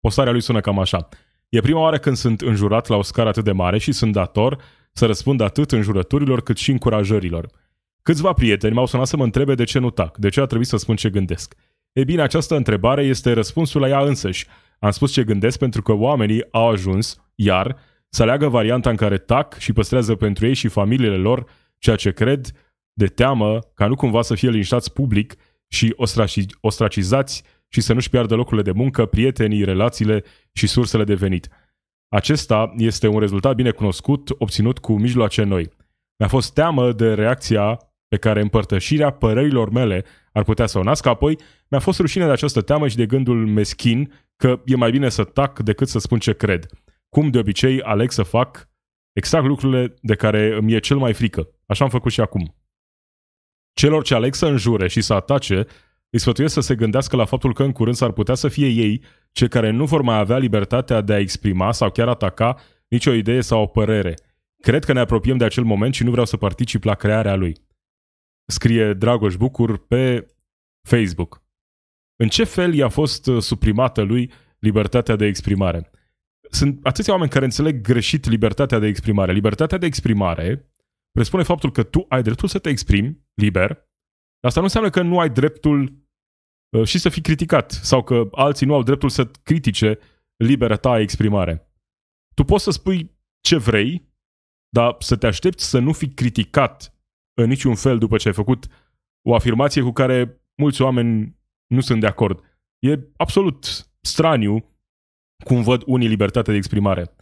Postarea 0.00 0.32
lui 0.32 0.40
sună 0.40 0.60
cam 0.60 0.78
așa. 0.78 1.08
E 1.50 1.60
prima 1.60 1.80
oară 1.80 1.98
când 1.98 2.16
sunt 2.16 2.40
înjurat 2.40 2.86
la 2.86 2.96
o 2.96 3.02
scară 3.02 3.28
atât 3.28 3.44
de 3.44 3.52
mare 3.52 3.78
și 3.78 3.92
sunt 3.92 4.12
dator 4.12 4.62
să 4.92 5.06
răspund 5.06 5.40
atât 5.40 5.72
înjurăturilor 5.72 6.42
cât 6.42 6.56
și 6.56 6.70
încurajărilor. 6.70 7.46
Câțiva 8.02 8.32
prieteni 8.32 8.74
m-au 8.74 8.86
sunat 8.86 9.06
să 9.06 9.16
mă 9.16 9.24
întrebe 9.24 9.54
de 9.54 9.64
ce 9.64 9.78
nu 9.78 9.90
tac, 9.90 10.16
de 10.16 10.28
ce 10.28 10.40
a 10.40 10.44
trebuit 10.44 10.68
să 10.68 10.76
spun 10.76 10.96
ce 10.96 11.10
gândesc. 11.10 11.54
E 11.92 12.04
bine, 12.04 12.22
această 12.22 12.56
întrebare 12.56 13.02
este 13.02 13.32
răspunsul 13.32 13.80
la 13.80 13.88
ea 13.88 14.00
însăși. 14.00 14.46
Am 14.78 14.90
spus 14.90 15.12
ce 15.12 15.24
gândesc 15.24 15.58
pentru 15.58 15.82
că 15.82 15.92
oamenii 15.92 16.44
au 16.50 16.68
ajuns, 16.68 17.20
iar, 17.34 17.76
să 18.08 18.22
aleagă 18.22 18.48
varianta 18.48 18.90
în 18.90 18.96
care 18.96 19.18
tac 19.18 19.58
și 19.58 19.72
păstrează 19.72 20.14
pentru 20.14 20.46
ei 20.46 20.54
și 20.54 20.68
familiile 20.68 21.16
lor 21.16 21.46
ceea 21.78 21.96
ce 21.96 22.12
cred, 22.12 22.50
de 22.92 23.06
teamă 23.06 23.58
ca 23.74 23.86
nu 23.86 23.94
cumva 23.94 24.22
să 24.22 24.34
fie 24.34 24.50
linșați 24.50 24.92
public 24.92 25.34
și 25.68 25.94
ostracizați 26.60 27.42
și 27.72 27.80
să 27.80 27.92
nu-și 27.92 28.10
piardă 28.10 28.34
locurile 28.34 28.62
de 28.62 28.72
muncă, 28.72 29.06
prietenii, 29.06 29.64
relațiile 29.64 30.24
și 30.52 30.66
sursele 30.66 31.04
de 31.04 31.14
venit. 31.14 31.48
Acesta 32.08 32.74
este 32.76 33.06
un 33.06 33.18
rezultat 33.18 33.54
bine 33.54 33.70
cunoscut, 33.70 34.30
obținut 34.38 34.78
cu 34.78 34.98
mijloace 34.98 35.42
noi. 35.42 35.70
Mi-a 36.18 36.28
fost 36.28 36.54
teamă 36.54 36.92
de 36.92 37.14
reacția 37.14 37.78
pe 38.08 38.16
care 38.16 38.40
împărtășirea 38.40 39.10
părerilor 39.10 39.70
mele 39.70 40.04
ar 40.32 40.42
putea 40.42 40.66
să 40.66 40.78
o 40.78 40.82
nască, 40.82 41.08
apoi 41.08 41.38
mi-a 41.68 41.80
fost 41.80 41.98
rușine 41.98 42.24
de 42.24 42.30
această 42.30 42.60
teamă 42.60 42.88
și 42.88 42.96
de 42.96 43.06
gândul 43.06 43.46
meschin 43.46 44.12
că 44.36 44.60
e 44.64 44.76
mai 44.76 44.90
bine 44.90 45.08
să 45.08 45.24
tac 45.24 45.58
decât 45.58 45.88
să 45.88 45.98
spun 45.98 46.18
ce 46.18 46.34
cred. 46.34 46.66
Cum 47.08 47.30
de 47.30 47.38
obicei 47.38 47.82
aleg 47.82 48.10
să 48.10 48.22
fac 48.22 48.68
exact 49.12 49.46
lucrurile 49.46 49.94
de 50.00 50.14
care 50.14 50.56
îmi 50.56 50.72
e 50.74 50.78
cel 50.78 50.96
mai 50.96 51.12
frică. 51.12 51.48
Așa 51.66 51.84
am 51.84 51.90
făcut 51.90 52.12
și 52.12 52.20
acum. 52.20 52.54
Celor 53.72 54.02
ce 54.02 54.14
aleg 54.14 54.34
să 54.34 54.46
înjure 54.46 54.88
și 54.88 55.00
să 55.00 55.14
atace, 55.14 55.66
îi 56.10 56.18
sfătuiesc 56.18 56.54
să 56.54 56.60
se 56.60 56.74
gândească 56.74 57.16
la 57.16 57.24
faptul 57.24 57.54
că 57.54 57.62
în 57.62 57.72
curând 57.72 57.96
s-ar 57.96 58.12
putea 58.12 58.34
să 58.34 58.48
fie 58.48 58.68
ei 58.68 59.02
cei 59.32 59.48
care 59.48 59.70
nu 59.70 59.84
vor 59.84 60.02
mai 60.02 60.18
avea 60.18 60.38
libertatea 60.38 61.00
de 61.00 61.12
a 61.12 61.18
exprima 61.18 61.72
sau 61.72 61.90
chiar 61.90 62.08
ataca 62.08 62.56
nicio 62.88 63.12
idee 63.12 63.40
sau 63.40 63.62
o 63.62 63.66
părere. 63.66 64.14
Cred 64.62 64.84
că 64.84 64.92
ne 64.92 65.00
apropiem 65.00 65.36
de 65.36 65.44
acel 65.44 65.64
moment 65.64 65.94
și 65.94 66.04
nu 66.04 66.10
vreau 66.10 66.26
să 66.26 66.36
particip 66.36 66.84
la 66.84 66.94
crearea 66.94 67.34
lui. 67.34 67.56
Scrie 68.46 68.92
Dragoș 68.92 69.36
Bucur 69.36 69.86
pe 69.86 70.26
Facebook. 70.88 71.42
În 72.16 72.28
ce 72.28 72.44
fel 72.44 72.74
i-a 72.74 72.88
fost 72.88 73.26
uh, 73.26 73.42
suprimată 73.42 74.02
lui 74.02 74.32
libertatea 74.58 75.16
de 75.16 75.26
exprimare? 75.26 75.90
Sunt 76.50 76.80
atâția 76.82 77.12
oameni 77.12 77.30
care 77.30 77.44
înțeleg 77.44 77.80
greșit 77.80 78.28
libertatea 78.28 78.78
de 78.78 78.86
exprimare. 78.86 79.32
Libertatea 79.32 79.78
de 79.78 79.86
exprimare 79.86 80.72
presupune 81.10 81.42
faptul 81.42 81.72
că 81.72 81.82
tu 81.82 82.06
ai 82.08 82.22
dreptul 82.22 82.48
să 82.48 82.58
te 82.58 82.68
exprimi 82.68 83.18
liber, 83.34 83.89
Asta 84.40 84.58
nu 84.58 84.66
înseamnă 84.66 84.90
că 84.90 85.02
nu 85.02 85.18
ai 85.18 85.30
dreptul 85.30 86.06
uh, 86.76 86.86
și 86.86 86.98
să 86.98 87.08
fii 87.08 87.22
criticat 87.22 87.70
sau 87.70 88.02
că 88.02 88.28
alții 88.32 88.66
nu 88.66 88.74
au 88.74 88.82
dreptul 88.82 89.08
să 89.08 89.30
critique 89.42 89.98
libera 90.36 90.76
ta 90.76 90.98
exprimare. 90.98 91.72
Tu 92.34 92.44
poți 92.44 92.64
să 92.64 92.70
spui 92.70 93.18
ce 93.40 93.56
vrei, 93.56 94.08
dar 94.68 94.96
să 94.98 95.16
te 95.16 95.26
aștepți 95.26 95.68
să 95.68 95.78
nu 95.78 95.92
fii 95.92 96.14
criticat 96.14 96.94
în 97.34 97.48
niciun 97.48 97.74
fel 97.74 97.98
după 97.98 98.16
ce 98.16 98.28
ai 98.28 98.34
făcut 98.34 98.66
o 99.28 99.34
afirmație 99.34 99.82
cu 99.82 99.92
care 99.92 100.42
mulți 100.56 100.82
oameni 100.82 101.38
nu 101.66 101.80
sunt 101.80 102.00
de 102.00 102.06
acord. 102.06 102.44
E 102.78 102.98
absolut 103.16 103.90
straniu 104.00 104.64
cum 105.44 105.62
văd 105.62 105.82
unii 105.86 106.08
libertatea 106.08 106.52
de 106.52 106.58
exprimare. 106.58 107.14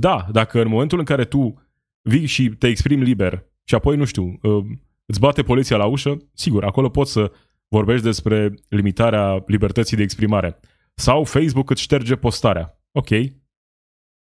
Da, 0.00 0.26
dacă 0.32 0.60
în 0.60 0.68
momentul 0.68 0.98
în 0.98 1.04
care 1.04 1.24
tu 1.24 1.68
vii 2.08 2.26
și 2.26 2.48
te 2.48 2.66
exprimi 2.66 3.04
liber 3.04 3.46
și 3.64 3.74
apoi, 3.74 3.96
nu 3.96 4.04
știu, 4.04 4.38
uh, 4.42 4.66
îți 5.10 5.20
bate 5.20 5.42
poliția 5.42 5.76
la 5.76 5.86
ușă, 5.86 6.16
sigur, 6.34 6.64
acolo 6.64 6.88
poți 6.88 7.12
să 7.12 7.32
vorbești 7.68 8.04
despre 8.04 8.54
limitarea 8.68 9.44
libertății 9.46 9.96
de 9.96 10.02
exprimare. 10.02 10.60
Sau 10.94 11.24
Facebook 11.24 11.70
îți 11.70 11.82
șterge 11.82 12.16
postarea. 12.16 12.82
Ok. 12.92 13.08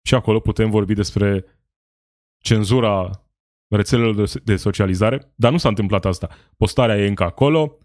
Și 0.07 0.15
acolo 0.15 0.41
putem 0.41 0.71
vorbi 0.71 0.95
despre 0.95 1.45
cenzura 2.39 3.11
rețelelor 3.69 4.29
de 4.45 4.57
socializare, 4.57 5.33
dar 5.35 5.53
nu 5.53 5.59
s-a 5.59 5.69
întâmplat 5.69 6.05
asta. 6.05 6.29
Postarea 6.57 6.99
e 6.99 7.09
încă 7.09 7.25
acolo, 7.25 7.79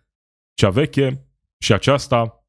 cea 0.53 0.69
veche 0.69 1.27
și 1.57 1.73
aceasta. 1.73 2.45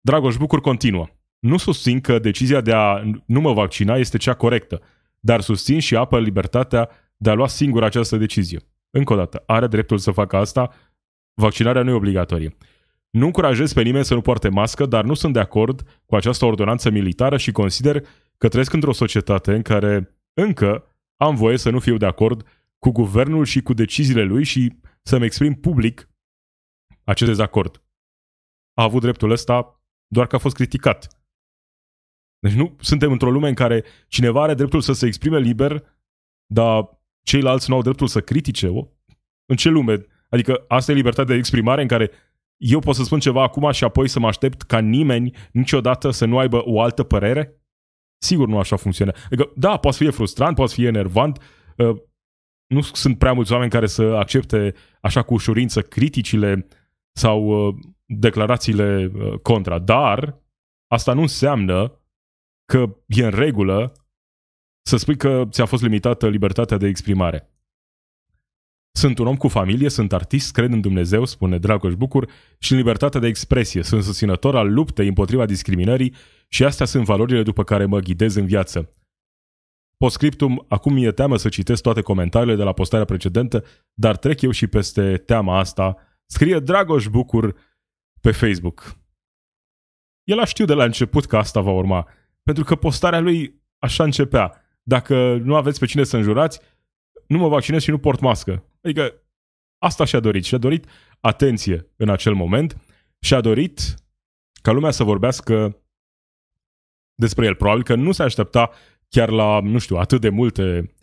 Dragoș 0.00 0.36
Bucur 0.36 0.60
continuă. 0.60 1.08
Nu 1.38 1.56
susțin 1.56 2.00
că 2.00 2.18
decizia 2.18 2.60
de 2.60 2.72
a 2.72 3.02
nu 3.26 3.40
mă 3.40 3.52
vaccina 3.52 3.96
este 3.96 4.16
cea 4.16 4.34
corectă, 4.34 4.82
dar 5.20 5.40
susțin 5.40 5.78
și 5.78 5.96
apă 5.96 6.20
libertatea 6.20 6.90
de 7.16 7.30
a 7.30 7.34
lua 7.34 7.46
singur 7.46 7.84
această 7.84 8.16
decizie. 8.16 8.60
Încă 8.90 9.12
o 9.12 9.16
dată, 9.16 9.42
are 9.46 9.66
dreptul 9.66 9.98
să 9.98 10.10
facă 10.10 10.36
asta, 10.36 10.72
vaccinarea 11.34 11.82
nu 11.82 11.90
e 11.90 11.94
obligatorie. 11.94 12.56
Nu 13.10 13.26
încurajez 13.26 13.72
pe 13.72 13.82
nimeni 13.82 14.04
să 14.04 14.14
nu 14.14 14.20
poarte 14.20 14.48
mască, 14.48 14.86
dar 14.86 15.04
nu 15.04 15.14
sunt 15.14 15.32
de 15.32 15.40
acord 15.40 16.02
cu 16.06 16.16
această 16.16 16.44
ordonanță 16.44 16.90
militară 16.90 17.36
și 17.36 17.52
consider 17.52 18.06
că 18.38 18.48
trăiesc 18.48 18.72
într-o 18.72 18.92
societate 18.92 19.54
în 19.54 19.62
care 19.62 20.18
încă 20.32 20.96
am 21.16 21.34
voie 21.34 21.56
să 21.56 21.70
nu 21.70 21.80
fiu 21.80 21.96
de 21.96 22.06
acord 22.06 22.48
cu 22.78 22.90
guvernul 22.90 23.44
și 23.44 23.62
cu 23.62 23.72
deciziile 23.72 24.22
lui 24.22 24.44
și 24.44 24.72
să-mi 25.02 25.24
exprim 25.24 25.54
public 25.54 26.08
acest 27.04 27.30
dezacord. 27.30 27.82
A 28.74 28.82
avut 28.82 29.02
dreptul 29.02 29.30
ăsta 29.30 29.80
doar 30.06 30.26
că 30.26 30.36
a 30.36 30.38
fost 30.38 30.54
criticat. 30.54 31.20
Deci 32.38 32.52
nu 32.52 32.76
suntem 32.80 33.12
într-o 33.12 33.30
lume 33.30 33.48
în 33.48 33.54
care 33.54 33.84
cineva 34.08 34.42
are 34.42 34.54
dreptul 34.54 34.80
să 34.80 34.92
se 34.92 35.06
exprime 35.06 35.38
liber, 35.38 35.96
dar 36.46 36.95
ceilalți 37.26 37.70
nu 37.70 37.76
au 37.76 37.82
dreptul 37.82 38.06
să 38.06 38.20
critique? 38.20 38.68
O? 38.68 38.88
În 39.46 39.56
ce 39.56 39.68
lume? 39.68 40.06
Adică 40.28 40.64
asta 40.68 40.92
e 40.92 40.94
libertatea 40.94 41.32
de 41.32 41.38
exprimare 41.38 41.82
în 41.82 41.88
care 41.88 42.10
eu 42.56 42.78
pot 42.78 42.94
să 42.94 43.02
spun 43.02 43.18
ceva 43.18 43.42
acum 43.42 43.70
și 43.70 43.84
apoi 43.84 44.08
să 44.08 44.18
mă 44.18 44.26
aștept 44.26 44.62
ca 44.62 44.78
nimeni 44.78 45.36
niciodată 45.52 46.10
să 46.10 46.24
nu 46.24 46.38
aibă 46.38 46.62
o 46.64 46.80
altă 46.80 47.02
părere? 47.02 47.60
Sigur 48.18 48.48
nu 48.48 48.58
așa 48.58 48.76
funcționează. 48.76 49.20
Adică, 49.26 49.52
da, 49.54 49.76
poate 49.76 49.96
fi 49.96 50.10
frustrant, 50.10 50.56
poate 50.56 50.72
fi 50.72 50.84
enervant, 50.84 51.42
uh, 51.76 51.96
nu 52.66 52.80
sunt 52.80 53.18
prea 53.18 53.32
mulți 53.32 53.52
oameni 53.52 53.70
care 53.70 53.86
să 53.86 54.02
accepte 54.02 54.74
așa 55.00 55.22
cu 55.22 55.34
ușurință 55.34 55.82
criticile 55.82 56.66
sau 57.12 57.66
uh, 57.68 57.74
declarațiile 58.04 59.12
uh, 59.14 59.38
contra, 59.38 59.78
dar 59.78 60.42
asta 60.86 61.12
nu 61.12 61.20
înseamnă 61.20 62.00
că 62.64 62.96
e 63.06 63.24
în 63.24 63.30
regulă 63.30 63.92
să 64.86 64.96
spui 64.96 65.16
că 65.16 65.44
ți-a 65.50 65.64
fost 65.64 65.82
limitată 65.82 66.28
libertatea 66.28 66.76
de 66.76 66.86
exprimare. 66.86 67.50
Sunt 68.92 69.18
un 69.18 69.26
om 69.26 69.36
cu 69.36 69.48
familie, 69.48 69.88
sunt 69.88 70.12
artist, 70.12 70.52
cred 70.52 70.72
în 70.72 70.80
Dumnezeu, 70.80 71.24
spune 71.24 71.58
Dragoș 71.58 71.94
Bucur, 71.94 72.30
și 72.58 72.72
în 72.72 72.78
libertatea 72.78 73.20
de 73.20 73.26
expresie. 73.26 73.82
Sunt 73.82 74.02
susținător 74.02 74.56
al 74.56 74.72
luptei 74.72 75.08
împotriva 75.08 75.46
discriminării 75.46 76.14
și 76.48 76.64
astea 76.64 76.86
sunt 76.86 77.04
valorile 77.04 77.42
după 77.42 77.64
care 77.64 77.84
mă 77.84 77.98
ghidez 77.98 78.34
în 78.34 78.46
viață. 78.46 78.90
Postscriptum, 79.96 80.64
acum 80.68 80.92
mi-e 80.92 81.12
teamă 81.12 81.36
să 81.36 81.48
citesc 81.48 81.82
toate 81.82 82.00
comentariile 82.00 82.56
de 82.56 82.62
la 82.62 82.72
postarea 82.72 83.04
precedentă, 83.04 83.64
dar 83.94 84.16
trec 84.16 84.40
eu 84.40 84.50
și 84.50 84.66
peste 84.66 85.16
teama 85.16 85.58
asta. 85.58 85.96
Scrie 86.26 86.58
Dragoș 86.58 87.06
Bucur 87.08 87.56
pe 88.20 88.30
Facebook. 88.30 88.98
El 90.24 90.38
a 90.38 90.44
știut 90.44 90.68
de 90.68 90.74
la 90.74 90.84
început 90.84 91.24
că 91.24 91.36
asta 91.36 91.60
va 91.60 91.70
urma, 91.70 92.08
pentru 92.42 92.64
că 92.64 92.74
postarea 92.74 93.20
lui 93.20 93.62
așa 93.78 94.04
începea. 94.04 94.60
Dacă 94.88 95.36
nu 95.36 95.54
aveți 95.54 95.78
pe 95.78 95.86
cine 95.86 96.04
să 96.04 96.16
înjurați, 96.16 96.60
nu 97.26 97.38
mă 97.38 97.48
vaccinez 97.48 97.82
și 97.82 97.90
nu 97.90 97.98
port 97.98 98.20
mască. 98.20 98.64
Adică 98.82 99.22
asta 99.78 100.04
și-a 100.04 100.20
dorit. 100.20 100.44
Și-a 100.44 100.58
dorit 100.58 100.86
atenție 101.20 101.92
în 101.96 102.08
acel 102.08 102.34
moment 102.34 102.80
și-a 103.20 103.40
dorit 103.40 103.94
ca 104.62 104.72
lumea 104.72 104.90
să 104.90 105.04
vorbească 105.04 105.82
despre 107.14 107.46
el. 107.46 107.54
Probabil 107.54 107.82
că 107.82 107.94
nu 107.94 108.12
se 108.12 108.22
aștepta 108.22 108.70
chiar 109.08 109.30
la, 109.30 109.60
nu 109.60 109.78
știu, 109.78 109.96
atât 109.96 110.20
de 110.20 110.28
multe 110.28 110.94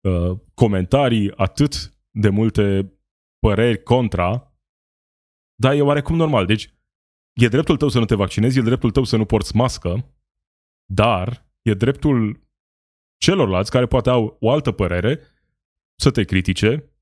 uh, 0.00 0.38
comentarii, 0.54 1.32
atât 1.36 1.94
de 2.10 2.28
multe 2.28 2.92
păreri 3.38 3.82
contra, 3.82 4.52
dar 5.54 5.74
e 5.74 5.82
oarecum 5.82 6.16
normal. 6.16 6.46
Deci, 6.46 6.74
e 7.32 7.48
dreptul 7.48 7.76
tău 7.76 7.88
să 7.88 7.98
nu 7.98 8.04
te 8.04 8.14
vaccinezi, 8.14 8.58
e 8.58 8.62
dreptul 8.62 8.90
tău 8.90 9.04
să 9.04 9.16
nu 9.16 9.24
porți 9.24 9.56
mască, 9.56 10.14
dar 10.84 11.46
e 11.62 11.74
dreptul 11.74 12.45
celorlalți 13.16 13.70
care 13.70 13.86
poate 13.86 14.10
au 14.10 14.36
o 14.40 14.50
altă 14.50 14.72
părere 14.72 15.20
să 16.00 16.10
te 16.10 16.24
critique, 16.24 16.92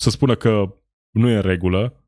să 0.00 0.10
spună 0.10 0.36
că 0.36 0.74
nu 1.10 1.28
e 1.28 1.36
în 1.36 1.42
regulă 1.42 2.04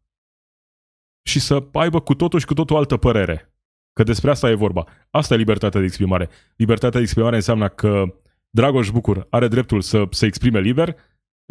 și 1.26 1.40
să 1.40 1.68
aibă 1.72 2.00
cu 2.00 2.14
totul 2.14 2.38
și 2.38 2.46
cu 2.46 2.54
totul 2.54 2.76
altă 2.76 2.96
părere. 2.96 3.54
Că 3.92 4.02
despre 4.02 4.30
asta 4.30 4.50
e 4.50 4.54
vorba. 4.54 4.86
Asta 5.10 5.34
e 5.34 5.36
libertatea 5.36 5.80
de 5.80 5.86
exprimare. 5.86 6.28
Libertatea 6.56 6.98
de 6.98 7.04
exprimare 7.04 7.36
înseamnă 7.36 7.68
că 7.68 8.04
Dragoș 8.50 8.90
Bucur 8.90 9.26
are 9.30 9.48
dreptul 9.48 9.80
să 9.80 10.06
se 10.10 10.26
exprime 10.26 10.60
liber 10.60 10.96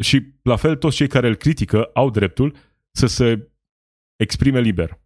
și, 0.02 0.34
la 0.42 0.56
fel, 0.56 0.76
toți 0.76 0.96
cei 0.96 1.08
care 1.08 1.28
îl 1.28 1.34
critică 1.34 1.84
au 1.84 2.10
dreptul 2.10 2.56
să 2.90 3.06
se 3.06 3.52
exprime 4.16 4.60
liber. 4.60 5.00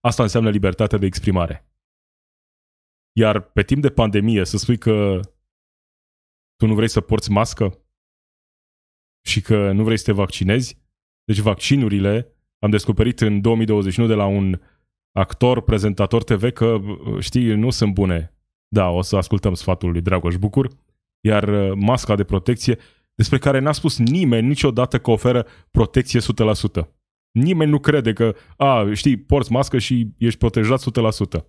Asta 0.00 0.22
înseamnă 0.22 0.50
libertatea 0.50 0.98
de 0.98 1.06
exprimare. 1.06 1.70
Iar 3.12 3.40
pe 3.40 3.62
timp 3.62 3.82
de 3.82 3.90
pandemie 3.90 4.44
să 4.44 4.56
spui 4.56 4.78
că 4.78 5.20
tu 6.56 6.66
nu 6.66 6.74
vrei 6.74 6.88
să 6.88 7.00
porți 7.00 7.30
mască 7.30 7.86
și 9.26 9.40
că 9.40 9.72
nu 9.72 9.84
vrei 9.84 9.96
să 9.96 10.04
te 10.04 10.12
vaccinezi, 10.12 10.78
deci 11.24 11.38
vaccinurile 11.38 12.36
am 12.58 12.70
descoperit 12.70 13.20
în 13.20 13.40
2021 13.40 14.08
de 14.08 14.14
la 14.14 14.26
un 14.26 14.60
actor, 15.12 15.62
prezentator 15.62 16.24
TV 16.24 16.50
că, 16.50 16.80
știi, 17.20 17.54
nu 17.54 17.70
sunt 17.70 17.92
bune. 17.92 18.36
Da, 18.68 18.88
o 18.88 19.02
să 19.02 19.16
ascultăm 19.16 19.54
sfatul 19.54 19.90
lui 19.90 20.00
Dragoș 20.00 20.36
Bucur. 20.36 20.68
Iar 21.20 21.48
uh, 21.48 21.72
masca 21.76 22.14
de 22.14 22.24
protecție, 22.24 22.78
despre 23.14 23.38
care 23.38 23.58
n-a 23.58 23.72
spus 23.72 23.98
nimeni 23.98 24.46
niciodată 24.46 24.98
că 24.98 25.10
oferă 25.10 25.46
protecție 25.70 26.20
100%. 26.82 26.86
Nimeni 27.30 27.70
nu 27.70 27.78
crede 27.78 28.12
că, 28.12 28.34
a, 28.56 28.92
știi, 28.92 29.16
porți 29.16 29.52
mască 29.52 29.78
și 29.78 30.14
ești 30.18 30.38
protejat 30.38 30.82
100%. 31.40 31.44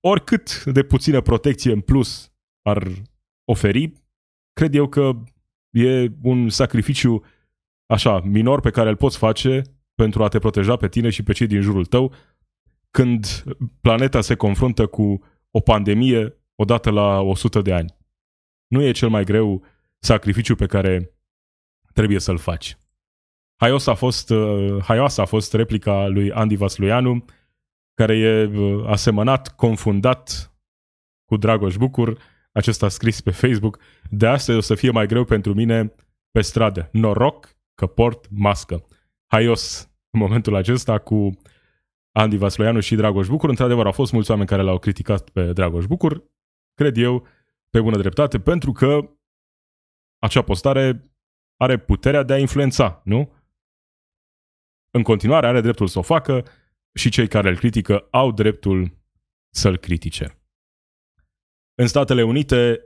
Oricât 0.00 0.64
de 0.64 0.82
puțină 0.82 1.20
protecție 1.20 1.72
în 1.72 1.80
plus 1.80 2.32
ar 2.62 2.88
oferi, 3.52 3.92
cred 4.52 4.74
eu 4.74 4.88
că 4.88 5.12
e 5.70 6.08
un 6.22 6.48
sacrificiu 6.48 7.24
așa, 7.86 8.20
minor 8.20 8.60
pe 8.60 8.70
care 8.70 8.88
îl 8.88 8.96
poți 8.96 9.18
face 9.18 9.62
pentru 9.94 10.24
a 10.24 10.28
te 10.28 10.38
proteja 10.38 10.76
pe 10.76 10.88
tine 10.88 11.10
și 11.10 11.22
pe 11.22 11.32
cei 11.32 11.46
din 11.46 11.60
jurul 11.60 11.84
tău 11.84 12.12
când 12.92 13.44
planeta 13.80 14.20
se 14.20 14.34
confruntă 14.34 14.86
cu 14.86 15.24
o 15.50 15.60
pandemie 15.60 16.36
odată 16.54 16.90
la 16.90 17.20
100 17.20 17.60
de 17.60 17.72
ani. 17.72 17.96
Nu 18.66 18.82
e 18.82 18.90
cel 18.90 19.08
mai 19.08 19.24
greu 19.24 19.64
sacrificiu 19.98 20.54
pe 20.54 20.66
care 20.66 21.10
trebuie 21.92 22.18
să-l 22.18 22.38
faci. 22.38 22.76
Haios 23.56 23.86
a 23.86 23.94
fost, 23.94 24.30
uh, 24.30 24.82
haioasă 24.82 25.20
a 25.20 25.24
fost 25.24 25.54
replica 25.54 26.06
lui 26.06 26.32
Andy 26.32 26.56
Vasluianu, 26.56 27.24
care 27.94 28.16
e 28.16 28.44
uh, 28.44 28.84
asemănat, 28.86 29.54
confundat 29.54 30.52
cu 31.24 31.36
Dragoș 31.36 31.76
Bucur. 31.76 32.18
Acesta 32.52 32.86
a 32.86 32.88
scris 32.88 33.20
pe 33.20 33.30
Facebook. 33.30 33.78
De 34.10 34.26
astăzi 34.26 34.58
o 34.58 34.60
să 34.60 34.74
fie 34.74 34.90
mai 34.90 35.06
greu 35.06 35.24
pentru 35.24 35.54
mine 35.54 35.94
pe 36.30 36.40
stradă. 36.40 36.88
Noroc 36.92 37.56
că 37.74 37.86
port 37.86 38.26
mască. 38.30 38.86
Haios 39.26 39.90
în 40.10 40.20
momentul 40.20 40.54
acesta 40.54 40.98
cu 40.98 41.30
Andy 42.12 42.36
Vasloianu 42.36 42.80
și 42.80 42.94
Dragoș 42.94 43.26
Bucur. 43.28 43.48
Într-adevăr, 43.48 43.86
au 43.86 43.92
fost 43.92 44.12
mulți 44.12 44.30
oameni 44.30 44.48
care 44.48 44.62
l-au 44.62 44.78
criticat 44.78 45.30
pe 45.30 45.52
Dragoș 45.52 45.86
Bucur, 45.86 46.24
cred 46.74 46.96
eu, 46.96 47.26
pe 47.70 47.80
bună 47.80 47.96
dreptate, 47.96 48.40
pentru 48.40 48.72
că 48.72 49.10
acea 50.18 50.42
postare 50.42 51.12
are 51.56 51.78
puterea 51.78 52.22
de 52.22 52.32
a 52.32 52.38
influența, 52.38 53.00
nu? 53.04 53.32
În 54.90 55.02
continuare 55.02 55.46
are 55.46 55.60
dreptul 55.60 55.86
să 55.86 55.98
o 55.98 56.02
facă 56.02 56.44
și 56.94 57.10
cei 57.10 57.28
care 57.28 57.48
îl 57.48 57.56
critică 57.56 58.08
au 58.10 58.32
dreptul 58.32 58.98
să-l 59.54 59.76
critique. 59.76 60.41
În 61.74 61.86
Statele 61.86 62.22
Unite 62.22 62.80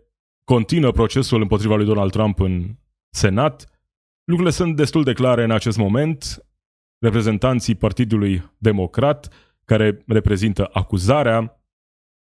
continuă 0.44 0.90
procesul 0.90 1.40
împotriva 1.40 1.76
lui 1.76 1.86
Donald 1.86 2.10
Trump 2.10 2.40
în 2.40 2.76
Senat. 3.10 3.80
Lucrurile 4.24 4.54
sunt 4.54 4.76
destul 4.76 5.04
de 5.04 5.12
clare 5.12 5.44
în 5.44 5.50
acest 5.50 5.76
moment. 5.76 6.46
Reprezentanții 6.98 7.74
Partidului 7.74 8.54
Democrat, 8.58 9.28
care 9.64 10.04
reprezintă 10.06 10.68
acuzarea, 10.72 11.60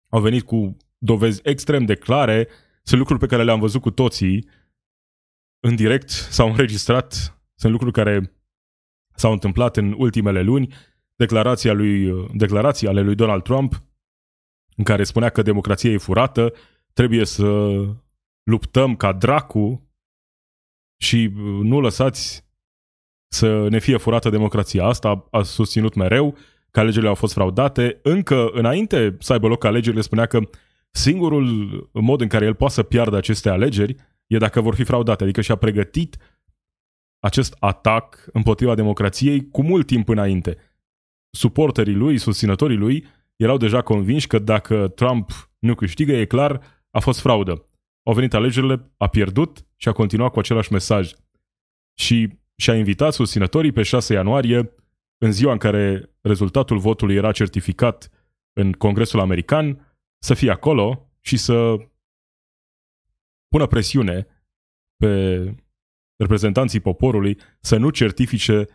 au 0.10 0.22
venit 0.22 0.44
cu 0.44 0.78
dovezi 0.98 1.40
extrem 1.44 1.86
de 1.86 1.96
clare, 1.96 2.48
sunt 2.84 3.00
lucruri 3.00 3.20
pe 3.20 3.26
care 3.28 3.44
le-am 3.44 3.60
văzut 3.60 3.82
cu 3.82 3.92
toții 3.92 4.50
în 5.60 5.76
direct, 5.76 6.10
s-au 6.10 6.50
înregistrat, 6.50 7.40
sunt 7.56 7.72
lucruri 7.72 7.94
care 7.94 8.34
s-au 9.16 9.32
întâmplat 9.32 9.78
în 9.78 9.96
ultimele 9.98 10.42
luni, 10.42 10.74
declarația 11.16 11.74
lui, 11.74 12.28
declarații 12.34 12.88
ale 12.88 13.02
lui 13.02 13.16
Donald 13.16 13.44
Trump, 13.44 13.84
în 14.82 14.88
care 14.88 15.04
spunea 15.04 15.30
că 15.30 15.42
democrația 15.42 15.92
e 15.92 15.98
furată, 15.98 16.54
trebuie 16.94 17.26
să 17.26 17.72
luptăm 18.44 18.96
ca 18.96 19.14
dracu 19.14 19.90
și 20.98 21.32
nu 21.62 21.80
lăsați 21.80 22.46
să 23.28 23.68
ne 23.70 23.80
fie 23.80 23.98
furată 23.98 24.30
democrația. 24.30 24.86
Asta 24.86 25.28
a 25.32 25.42
susținut 25.42 25.96
mereu 25.96 26.38
că 26.72 26.80
alegerile 26.80 27.10
au 27.10 27.16
fost 27.16 27.34
fraudate. 27.34 28.00
Încă 28.04 28.50
înainte 28.54 29.18
să 29.20 29.34
aibă 29.34 29.48
loc 29.48 29.64
alegerile 29.64 30.02
spunea 30.02 30.26
că 30.26 30.40
singurul 30.92 31.90
mod 31.94 32.22
în 32.22 32.28
care 32.28 32.46
el 32.46 32.56
poate 32.56 32.74
să 32.74 32.84
piardă 32.84 33.18
aceste 33.18 33.50
alegeri 33.50 33.96
e 34.28 34.38
dacă 34.38 34.62
vor 34.62 34.76
fi 34.76 34.84
fraudate. 34.84 35.24
Adică 35.24 35.42
și-a 35.42 35.56
pregătit 35.56 36.18
acest 37.20 37.56
atac 37.60 38.30
împotriva 38.34 38.76
democrației 38.76 39.50
cu 39.50 39.64
mult 39.64 39.88
timp 39.88 40.10
înainte. 40.10 40.58
Suporterii 41.30 41.94
lui, 41.94 42.18
susținătorii 42.18 42.78
lui, 42.78 43.06
erau 43.42 43.58
deja 43.58 43.82
convinși 43.82 44.28
că 44.28 44.40
dacă 44.40 44.88
Trump 44.88 45.52
nu 45.60 45.76
câștigă, 45.76 46.12
e 46.12 46.26
clar, 46.26 46.62
a 46.90 47.00
fost 47.00 47.20
fraudă. 47.20 47.66
Au 48.04 48.14
venit 48.14 48.34
alegerile, 48.34 48.92
a 48.98 49.08
pierdut 49.08 49.66
și 49.76 49.88
a 49.88 49.92
continuat 49.92 50.32
cu 50.32 50.40
același 50.40 50.72
mesaj. 50.72 51.12
Și 51.94 52.40
și 52.58 52.70
a 52.70 52.76
invitat 52.76 53.14
susținătorii 53.14 53.72
pe 53.72 53.84
6 53.84 54.14
ianuarie, 54.14 54.74
în 55.18 55.32
ziua 55.32 55.52
în 55.52 55.58
care 55.58 56.10
rezultatul 56.22 56.78
votului 56.78 57.16
era 57.16 57.32
certificat 57.32 58.10
în 58.54 58.72
Congresul 58.72 59.20
American, 59.20 59.98
să 60.20 60.34
fie 60.34 60.52
acolo 60.52 61.12
și 61.20 61.38
să 61.38 61.76
pună 63.48 63.68
presiune 63.68 64.28
pe 64.98 65.44
reprezentanții 66.16 66.80
poporului 66.80 67.38
să 67.60 67.78
nu 67.78 67.90
certifice 67.90 68.68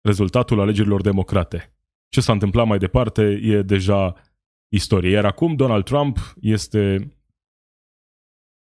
rezultatul 0.00 0.60
alegerilor 0.60 1.00
democrate. 1.00 1.73
Ce 2.14 2.20
s-a 2.20 2.32
întâmplat 2.32 2.66
mai 2.66 2.78
departe 2.78 3.40
e 3.42 3.62
deja 3.62 4.14
istorie. 4.68 5.10
Iar 5.10 5.24
acum 5.24 5.54
Donald 5.54 5.84
Trump 5.84 6.34
este 6.40 7.12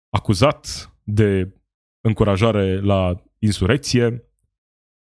acuzat 0.09 0.93
de 1.03 1.55
încurajare 2.01 2.81
la 2.81 3.23
insurecție, 3.39 4.25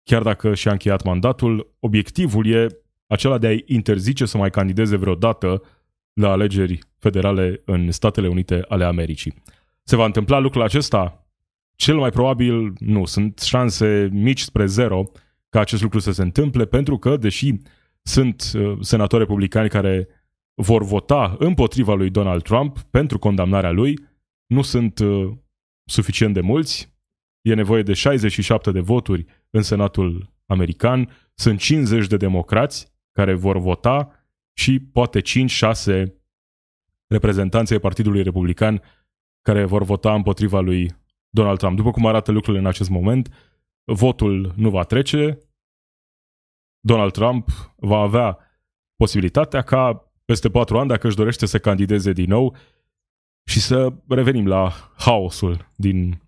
chiar 0.03 0.23
dacă 0.23 0.55
și-a 0.55 0.71
încheiat 0.71 1.03
mandatul, 1.03 1.77
obiectivul 1.79 2.47
e 2.47 2.67
acela 3.07 3.39
de 3.39 3.47
a-i 3.47 3.65
interzice 3.67 4.25
să 4.25 4.37
mai 4.37 4.51
candideze 4.51 4.97
vreodată 4.97 5.63
la 6.13 6.31
alegeri 6.31 6.79
federale 6.99 7.63
în 7.65 7.91
Statele 7.91 8.29
Unite 8.29 8.65
ale 8.69 8.85
Americii. 8.85 9.35
Se 9.83 9.97
va 9.97 10.05
întâmpla 10.05 10.39
lucrul 10.39 10.63
acesta? 10.63 11.27
Cel 11.75 11.97
mai 11.97 12.11
probabil 12.11 12.73
nu. 12.79 13.05
Sunt 13.05 13.39
șanse 13.39 14.09
mici 14.13 14.41
spre 14.41 14.67
zero 14.67 15.11
ca 15.49 15.61
acest 15.61 15.83
lucru 15.83 15.99
să 15.99 16.13
se 16.13 16.23
întâmple, 16.23 16.65
pentru 16.65 16.99
că, 16.99 17.17
deși 17.17 17.61
sunt 18.03 18.53
uh, 18.55 18.77
senatori 18.81 19.23
republicani 19.23 19.69
care 19.69 20.09
vor 20.55 20.85
vota 20.85 21.37
împotriva 21.39 21.95
lui 21.95 22.11
Donald 22.11 22.43
Trump 22.43 22.81
pentru 22.81 23.19
condamnarea 23.19 23.71
lui, 23.71 23.99
nu 24.47 24.63
sunt 24.63 24.99
uh, 24.99 25.33
suficient 25.85 26.35
de 26.35 26.41
mulți, 26.41 26.95
e 27.41 27.55
nevoie 27.55 27.83
de 27.83 27.93
67 27.93 28.71
de 28.71 28.81
voturi 28.81 29.25
în 29.51 29.63
Senatul 29.63 30.33
American, 30.47 31.09
sunt 31.35 31.61
50 31.61 32.07
de 32.07 32.17
democrați 32.17 32.93
care 33.13 33.35
vor 33.35 33.59
vota 33.59 34.11
și 34.53 34.81
poate 34.81 35.21
5-6 35.21 36.05
reprezentanții 37.07 37.79
Partidului 37.79 38.23
Republican 38.23 38.83
care 39.43 39.65
vor 39.65 39.83
vota 39.83 40.15
împotriva 40.15 40.61
lui 40.61 40.95
Donald 41.31 41.59
Trump. 41.59 41.77
După 41.77 41.91
cum 41.91 42.07
arată 42.07 42.33
lucrurile 42.33 42.63
în 42.63 42.69
acest 42.69 42.91
moment, 42.91 43.35
votul 43.85 44.53
nu 44.57 44.71
va 44.71 44.83
trece, 44.83 45.39
Donald 46.85 47.13
Trump 47.13 47.49
va 47.77 47.97
avea 47.99 48.39
posibilitatea 48.97 49.63
ca 49.63 50.13
peste 50.25 50.51
patru 50.51 50.79
ani, 50.79 50.89
dacă 50.89 51.07
își 51.07 51.17
dorește 51.17 51.47
să 51.47 51.59
candideze 51.59 52.13
din 52.13 52.29
nou 52.29 52.57
și 53.45 53.61
să 53.61 53.93
revenim 54.09 54.47
la 54.47 54.93
haosul 54.97 55.71
din 55.77 56.23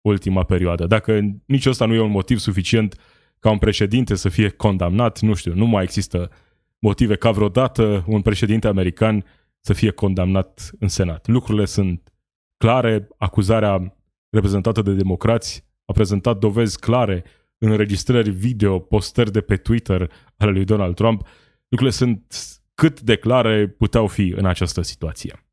ultima 0.00 0.44
perioadă. 0.44 0.86
Dacă 0.86 1.20
nici 1.46 1.66
ăsta 1.66 1.86
nu 1.86 1.94
e 1.94 2.00
un 2.00 2.10
motiv 2.10 2.38
suficient 2.38 3.00
ca 3.38 3.50
un 3.50 3.58
președinte 3.58 4.14
să 4.14 4.28
fie 4.28 4.48
condamnat, 4.48 5.20
nu 5.20 5.34
știu, 5.34 5.54
nu 5.54 5.66
mai 5.66 5.82
există 5.82 6.30
motive 6.78 7.16
ca 7.16 7.30
vreodată 7.30 8.04
un 8.06 8.22
președinte 8.22 8.68
american 8.68 9.24
să 9.60 9.72
fie 9.72 9.90
condamnat 9.90 10.70
în 10.78 10.88
Senat. 10.88 11.26
Lucrurile 11.26 11.64
sunt 11.64 12.12
clare, 12.56 13.08
acuzarea 13.18 13.96
reprezentată 14.30 14.82
de 14.82 14.92
democrați 14.92 15.64
a 15.84 15.92
prezentat 15.92 16.38
dovezi 16.38 16.78
clare, 16.78 17.24
înregistrări 17.70 18.30
video, 18.30 18.78
postări 18.78 19.32
de 19.32 19.40
pe 19.40 19.56
Twitter 19.56 20.10
ale 20.36 20.50
lui 20.50 20.64
Donald 20.64 20.94
Trump. 20.94 21.26
Lucrurile 21.68 21.96
sunt 21.96 22.34
cât 22.74 23.00
de 23.00 23.16
clare 23.16 23.68
puteau 23.68 24.06
fi 24.06 24.34
în 24.36 24.46
această 24.46 24.82
situație. 24.82 25.46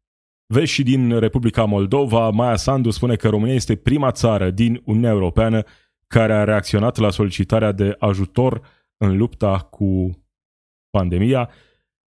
Vezi 0.54 0.71
și 0.71 0.84
din 0.84 1.19
Republica 1.19 1.65
Moldova, 1.65 2.30
Maia 2.30 2.56
Sandu 2.56 2.89
spune 2.89 3.15
că 3.15 3.30
România 3.30 3.54
este 3.54 3.76
prima 3.76 4.12
țară 4.12 4.50
din 4.50 4.82
Uniunea 4.86 5.12
Europeană 5.12 5.63
care 6.08 6.34
a 6.34 6.43
reacționat 6.43 6.97
la 6.97 7.10
solicitarea 7.10 7.71
de 7.71 7.95
ajutor 8.00 8.62
în 8.97 9.17
lupta 9.17 9.58
cu 9.58 10.10
pandemia. 10.89 11.50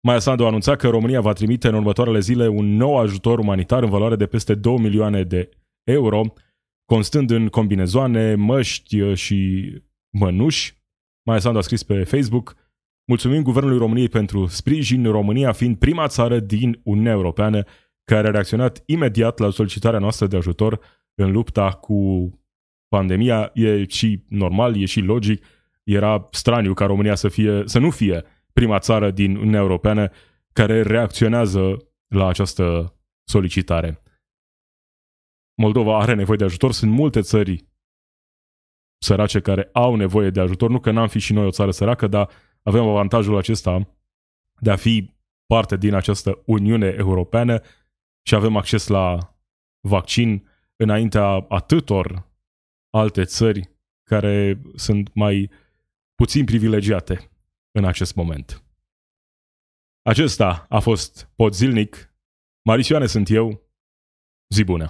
Maia 0.01 0.19
Sandu 0.19 0.43
a 0.43 0.47
anunțat 0.47 0.77
că 0.77 0.89
România 0.89 1.21
va 1.21 1.33
trimite 1.33 1.67
în 1.67 1.73
următoarele 1.73 2.19
zile 2.19 2.47
un 2.47 2.75
nou 2.75 2.97
ajutor 2.97 3.39
umanitar 3.39 3.83
în 3.83 3.89
valoare 3.89 4.15
de 4.15 4.25
peste 4.25 4.55
2 4.55 4.77
milioane 4.77 5.23
de 5.23 5.49
euro, 5.83 6.21
constând 6.85 7.29
în 7.29 7.47
combinezoane, 7.47 8.35
măști 8.35 9.13
și 9.13 9.71
mănuși. 10.17 10.77
Maia 11.25 11.39
Sandu 11.39 11.57
a 11.57 11.61
scris 11.61 11.83
pe 11.83 12.03
Facebook 12.03 12.55
Mulțumim 13.07 13.41
Guvernului 13.41 13.77
României 13.77 14.09
pentru 14.09 14.45
sprijin, 14.45 15.11
România 15.11 15.51
fiind 15.51 15.77
prima 15.77 16.07
țară 16.07 16.39
din 16.39 16.79
Uniunea 16.83 17.11
Europeană 17.11 17.63
care 18.03 18.27
a 18.27 18.31
reacționat 18.31 18.83
imediat 18.85 19.37
la 19.39 19.49
solicitarea 19.49 19.99
noastră 19.99 20.27
de 20.27 20.37
ajutor 20.37 20.79
în 21.15 21.31
lupta 21.31 21.71
cu 21.71 22.29
pandemia. 22.87 23.51
E 23.53 23.85
și 23.87 24.23
normal, 24.27 24.81
e 24.81 24.85
și 24.85 24.99
logic. 24.99 25.45
Era 25.83 26.27
straniu 26.31 26.73
ca 26.73 26.85
România 26.85 27.15
să, 27.15 27.27
fie, 27.27 27.61
să 27.65 27.79
nu 27.79 27.89
fie 27.89 28.23
prima 28.53 28.79
țară 28.79 29.11
din 29.11 29.35
Uniunea 29.35 29.59
Europeană 29.59 30.09
care 30.53 30.81
reacționează 30.81 31.87
la 32.07 32.27
această 32.27 32.95
solicitare. 33.23 34.01
Moldova 35.61 35.99
are 35.99 36.13
nevoie 36.13 36.37
de 36.37 36.43
ajutor, 36.43 36.71
sunt 36.71 36.91
multe 36.91 37.21
țări 37.21 37.65
sărace 38.97 39.39
care 39.39 39.69
au 39.73 39.95
nevoie 39.95 40.29
de 40.29 40.39
ajutor, 40.39 40.69
nu 40.69 40.79
că 40.79 40.91
n-am 40.91 41.07
fi 41.07 41.19
și 41.19 41.33
noi 41.33 41.45
o 41.45 41.51
țară 41.51 41.71
săracă, 41.71 42.07
dar 42.07 42.29
avem 42.63 42.83
avantajul 42.83 43.37
acesta 43.37 43.87
de 44.59 44.71
a 44.71 44.75
fi 44.75 45.13
parte 45.45 45.77
din 45.77 45.93
această 45.93 46.41
Uniune 46.45 46.95
Europeană 46.97 47.61
și 48.27 48.35
avem 48.35 48.55
acces 48.55 48.87
la 48.87 49.35
vaccin 49.87 50.47
înaintea 50.75 51.45
atâtor 51.49 52.29
alte 52.89 53.23
țări 53.23 53.69
care 54.03 54.61
sunt 54.75 55.13
mai 55.13 55.51
puțin 56.15 56.45
privilegiate 56.45 57.29
în 57.71 57.85
acest 57.85 58.15
moment. 58.15 58.63
Acesta 60.01 60.65
a 60.69 60.79
fost 60.79 61.31
Pod 61.35 61.53
Zilnic. 61.53 62.13
Marisioane 62.61 63.05
sunt 63.05 63.29
eu. 63.29 63.61
Zi 64.49 64.63
bună! 64.63 64.89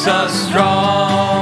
makes 0.00 0.08
us 0.08 0.48
strong. 0.48 1.39